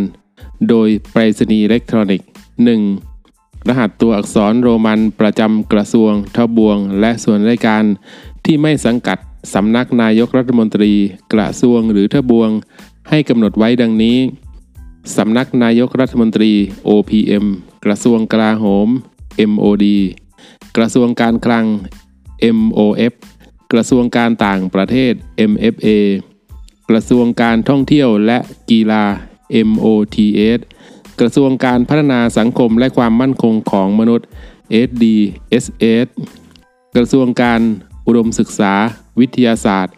[0.68, 2.28] โดยไปรษณีย์อิเล็กทรอนิกส์
[2.98, 3.68] 1.
[3.68, 7.82] รหัสตัวอักษรโรมันประจำกระทรวง ทบวง และส่วนรายการ
[8.44, 9.18] ที่ไม่สังกัด
[9.54, 10.92] สำนักนายกรัฐมนตรี
[11.32, 12.50] กระทรวงหรือทบวง
[13.08, 14.18] ให้กำหนดไว้ดังนี้
[15.16, 16.52] สำนักนายกรัฐมนตรี
[16.88, 17.46] OPM
[17.84, 18.88] กระทรวงกลาโหม
[19.50, 19.86] MOD
[20.76, 21.66] กระทรวงการคลัง
[22.58, 23.12] MOF
[23.72, 25.12] กระทรวงการต่างประเทศ
[25.50, 25.88] MFA
[26.88, 28.38] กระทรวงการท่องเที่ยวและ
[28.70, 29.04] กีฬา
[29.68, 30.60] MOTS
[31.20, 34.26] กระทรวงการพัฒนาสังคมและความมั่นคงของมนุษย์
[34.88, 36.06] SDSS
[36.96, 37.60] กระทรวงการ
[38.06, 38.74] อุดมศึกษา
[39.20, 39.94] วิทยาศาสตร์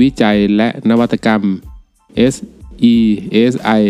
[0.00, 1.42] วิจัยและนวัตกรรม
[2.34, 3.82] SESI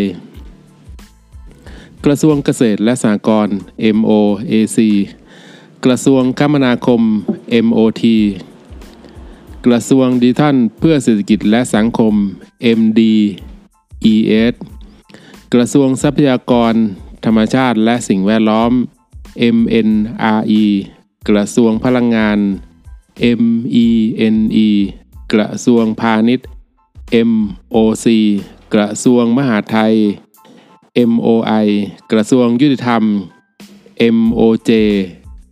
[2.05, 3.57] กระทรวงเกษตรและสหกรณ์
[3.97, 4.77] MOAC
[5.85, 7.01] กระทรวงคมนาคม
[7.65, 8.03] MOT
[9.65, 12.13] กระทรวงดิจิทัลเพื่อเศรษฐกิจและสังคม
[12.79, 14.53] MDES
[15.53, 16.73] กระทรวงทรัพยากร
[17.25, 18.71] ธรรมชาติและสิ่งแวดล้อม
[19.55, 20.63] MNRE
[21.29, 22.39] กระทรวงพลังงาน
[23.39, 24.69] MENE
[25.33, 26.47] กระทรวงพาณิชย์
[27.29, 28.07] MOC
[28.73, 29.95] กระทรวงมหาดไทย
[31.11, 31.67] MOI
[32.11, 33.03] กระทรวงยุติธรรม
[34.15, 34.71] MOJ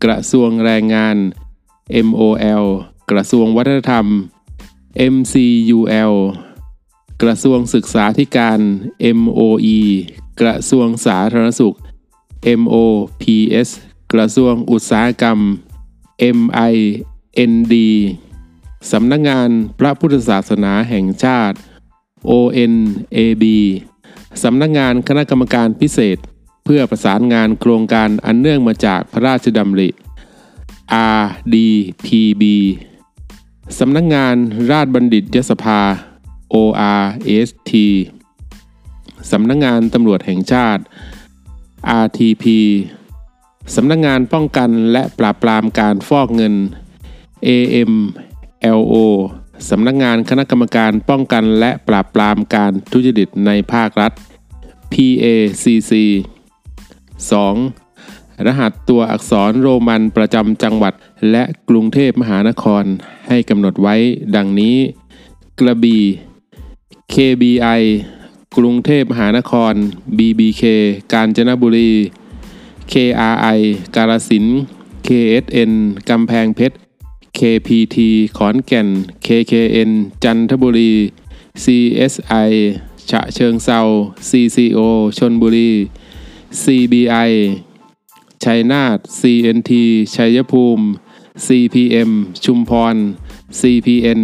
[0.04, 1.18] กระทรวงแรงงาน
[2.08, 2.66] MOL
[3.12, 4.06] กระทรวงวัฒนธรรม
[5.14, 6.14] MCUL
[7.22, 8.60] กระทรวงศึกษาธิการ
[9.18, 9.80] MOE
[10.42, 11.78] กระทรวงสาธารณสุข
[12.60, 13.70] MOPS
[14.14, 15.40] กระทรวงอุตสาหกรรม
[16.38, 17.76] MIND
[18.92, 21.58] สำนักงงานพระพุทธศาสนาแห่งชาติ
[22.30, 23.44] ONAB
[24.44, 26.18] สำนักงงานคณะกรรมการพิเศษ
[26.64, 29.90] เพื่อประสานงานโครงการอันเนื่องมาจากพระราชดำริ
[31.20, 32.44] RDPB
[33.80, 34.36] สำนักงงาน
[34.72, 35.80] ราชบัณฑิตยสภา
[36.54, 37.72] ORST
[39.32, 40.84] สำนักงงานตำรวจแห่งชาติ
[42.04, 42.46] RTP
[43.76, 46.56] สำนักงงานป้องกันและปราบปรามการฟอกเงิน
[47.48, 48.96] AMLO
[49.70, 54.12] สำนักงงานคณะกรรมการป้องกันและปราบปรามการทุจริตในภาครัฐ
[54.92, 55.92] PACC
[57.20, 58.46] 2.
[58.46, 60.94] รหัสตัวอักษรโรมันประจำจังหวัด
[61.32, 62.84] และกรุงเทพมหานคร
[63.28, 63.96] ให้กำหนดไว้
[64.36, 64.78] ดังนี้
[65.60, 66.04] กระบี่
[67.14, 67.82] KBI
[68.58, 69.74] กรุงเทพมหานคร
[70.18, 70.64] BBK
[71.14, 71.92] กาญจนบุรี
[72.92, 73.60] KRI
[73.96, 74.46] กาลสิน
[75.08, 75.72] KSN
[76.10, 76.76] กำแพงเพชร
[77.42, 77.98] KPT
[78.38, 78.88] ขอนแก่น
[79.26, 79.92] KKN
[80.24, 80.94] จันทบุรี
[81.64, 82.52] CSI
[83.10, 83.80] ฉะเชิงเซา
[84.30, 84.80] CCO
[85.18, 85.72] ชนบุรี
[86.62, 87.32] CBI
[88.44, 89.72] ชัยนาท CNT
[90.16, 90.86] ชัยภูมิ
[91.46, 92.12] CPM
[92.44, 92.96] ชุมพร
[93.60, 94.22] CPN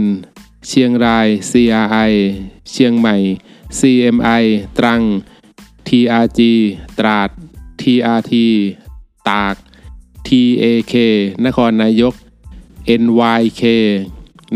[0.67, 2.13] เชียงราย CRI
[2.71, 3.15] เชียงใหม่
[3.79, 4.43] CMI
[4.77, 5.01] ตรัง
[5.87, 6.39] TRG
[6.99, 7.29] ตราด
[7.81, 8.33] TRT
[9.29, 9.55] ตาก
[10.27, 10.93] TAK
[11.45, 12.13] นครนายก
[13.01, 13.63] NYK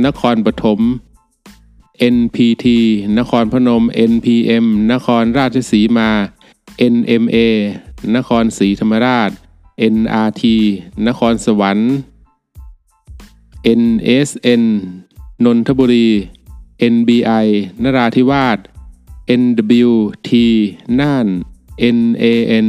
[0.05, 0.79] นครปฐม
[2.15, 2.65] NPT
[3.17, 6.09] นครพนม NPM นครราชสีมา
[6.93, 7.37] NMA
[8.15, 9.31] นครศรีธรรมราช
[9.95, 10.43] NRT
[11.07, 11.93] นครสวรรค์
[13.81, 14.63] NSN
[15.45, 16.09] นนทบุรี
[16.93, 17.47] NBI
[17.83, 18.59] นราธิวาส
[19.41, 20.29] NWT
[20.99, 21.27] น่าน
[21.95, 22.67] NAN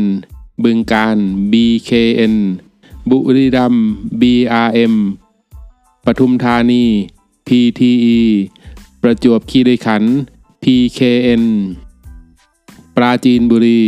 [0.62, 1.18] บึงการ
[1.52, 2.36] BKN
[3.10, 3.86] บุรีรัมย์
[4.20, 4.94] BRM
[6.06, 6.84] ปทุมธานี
[7.46, 8.18] PTE
[9.02, 10.14] ประจวบคีรีขันธ์
[10.62, 11.44] PKN
[12.96, 13.82] ปราจีนบุรี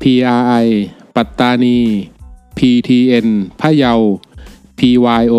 [0.00, 0.66] PRI
[1.14, 1.78] ปัตตานี
[2.58, 3.28] PTN
[3.60, 3.92] พะเยา
[4.78, 5.36] PYO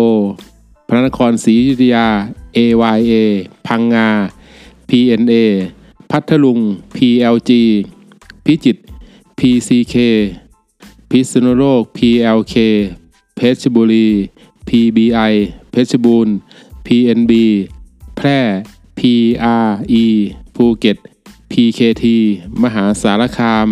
[0.88, 2.06] พระนครศรีอยุธยา
[2.56, 3.12] AYA
[3.66, 4.08] พังงา
[4.88, 5.34] PNA
[6.10, 6.60] พัทลุง
[6.96, 7.50] PLG
[8.44, 8.82] พิจิตร
[9.38, 9.96] PCK
[11.10, 12.54] พิษณุโลก PLK
[13.36, 14.08] เพชรบุรี
[14.68, 15.34] PBI
[15.70, 16.34] เพชรบูรณ์
[16.86, 17.32] PNB
[18.16, 18.38] แพร่
[18.98, 20.04] PRE
[20.54, 20.96] ภูเก็ต
[21.52, 22.04] PKT
[22.62, 23.68] มหาสารคาม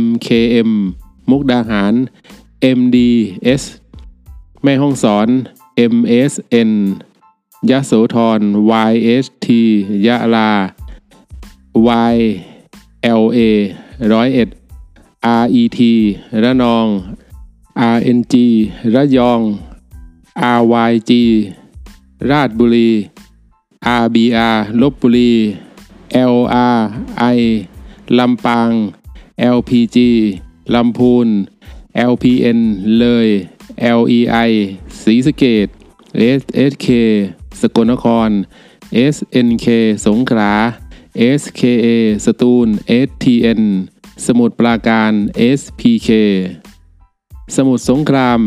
[0.00, 0.70] MKM
[1.30, 1.94] มุกดาหาร
[2.78, 3.62] MDS
[4.62, 5.28] แม่ห้องสอน
[5.92, 6.70] MSN
[7.70, 8.40] ยะโสธร
[8.90, 9.46] YST
[10.06, 10.50] ยะลา
[12.14, 13.40] YLA
[14.12, 14.48] ร้อยเอ็ด
[15.44, 15.80] RET
[16.42, 16.86] ระนอง
[17.96, 18.34] RNG
[18.94, 19.40] ระยอง
[20.40, 21.10] RYG
[22.30, 22.90] ราชบุรี
[24.02, 25.34] RBR ลบบุรี
[26.34, 27.38] LRI
[28.18, 28.70] ลำปาง
[29.56, 29.96] LPG
[30.74, 31.28] ลำพูน
[32.12, 32.60] LPN
[32.98, 33.28] เลย
[33.98, 34.52] LEI
[35.02, 35.68] ศรีสะเกด
[36.38, 36.88] SSK
[37.60, 38.30] สกลนคร
[39.14, 39.66] SNK
[40.06, 40.54] สงขลา
[41.40, 41.86] SKA
[42.24, 42.68] สตูล
[43.08, 43.62] STN
[44.26, 45.12] สมุทรปราการ
[45.58, 46.10] SPK
[47.56, 48.40] สมุทรสงคราม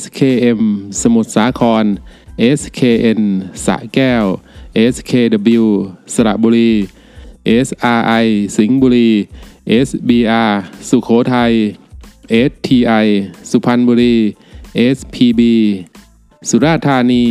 [0.00, 0.60] SKM
[1.02, 1.84] สมุทรสาคร
[2.58, 3.22] SKN
[3.66, 4.24] สะแก้ว
[4.92, 5.64] SKW
[6.14, 6.72] สระบุรี
[7.66, 8.26] SRI
[8.56, 9.10] สิงห์บุรี
[9.86, 10.50] SBR
[10.88, 11.52] สุขโขทัย
[12.50, 13.06] STI
[13.50, 14.16] สุพรรณบุรี
[14.96, 15.40] SPB
[16.48, 17.24] สุราษฎร์ธานี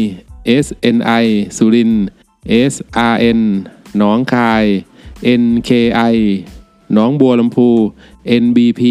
[0.65, 1.25] SNI
[1.57, 2.05] สุรินทร์
[2.71, 3.41] SRN
[3.97, 4.65] หนองคาย
[5.41, 6.17] NKI
[6.93, 7.69] หนองบัวลำพู
[8.43, 8.81] NBP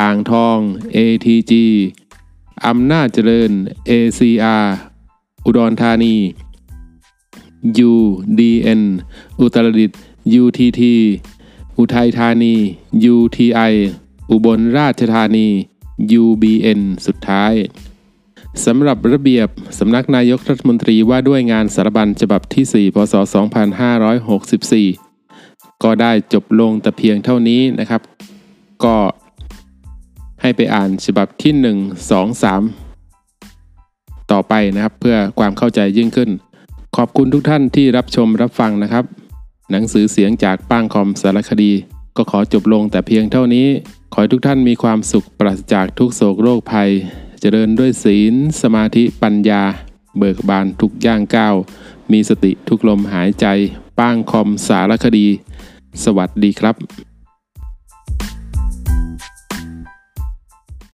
[0.00, 0.58] อ่างทอง
[0.96, 1.52] ATG
[2.66, 3.52] อำนาจเจริญ
[3.88, 4.66] ACR
[5.44, 6.16] อุดรธานี
[7.90, 8.82] UDN
[9.40, 10.00] อุตรดิตถ์
[10.42, 10.82] UTT
[11.78, 12.54] อุทัยธานี
[13.14, 13.74] UTI
[14.30, 15.48] อุบลราชธานี
[16.22, 17.54] UBN สุดท้าย
[18.64, 23.14] สำหรับระเบียบสำนักนายกรัฐมนตรีว่าด้วยงานสารบัญฉบับที่ 4 พศ
[24.88, 28.02] 2564 ก็ได้จบลงแต่เพียงเท่านี้นะครับ
[28.84, 28.96] ก็
[30.42, 36.30] ให้ไปอ่านฉบับที่ 1 2 3 ต่อไปนะครับ เพื่อความเข้าใจยิ่งขึ้น
[36.96, 39.04] ขอบคุณทุกท่านที่รับชมรับฟังนะครับ
[39.70, 41.72] หนังสือเสียงจากป้างคอมสารคดี
[42.16, 43.66] ก็ขอจบลงแต่เพียงเท่านี้
[44.12, 46.90] ขอให้ทุกท่านมีความสุขปราศจากทุกโศกโรคภัย
[47.40, 49.62] เจริญด้วยศีล สมาธิปัญญา
[50.18, 51.54] เบิกบานทุกย่างก้าว
[52.12, 53.46] มีสติทุกลมหายใจ
[53.98, 55.26] ป้างคอมสารคดี
[56.04, 57.07] สวัสดีครับ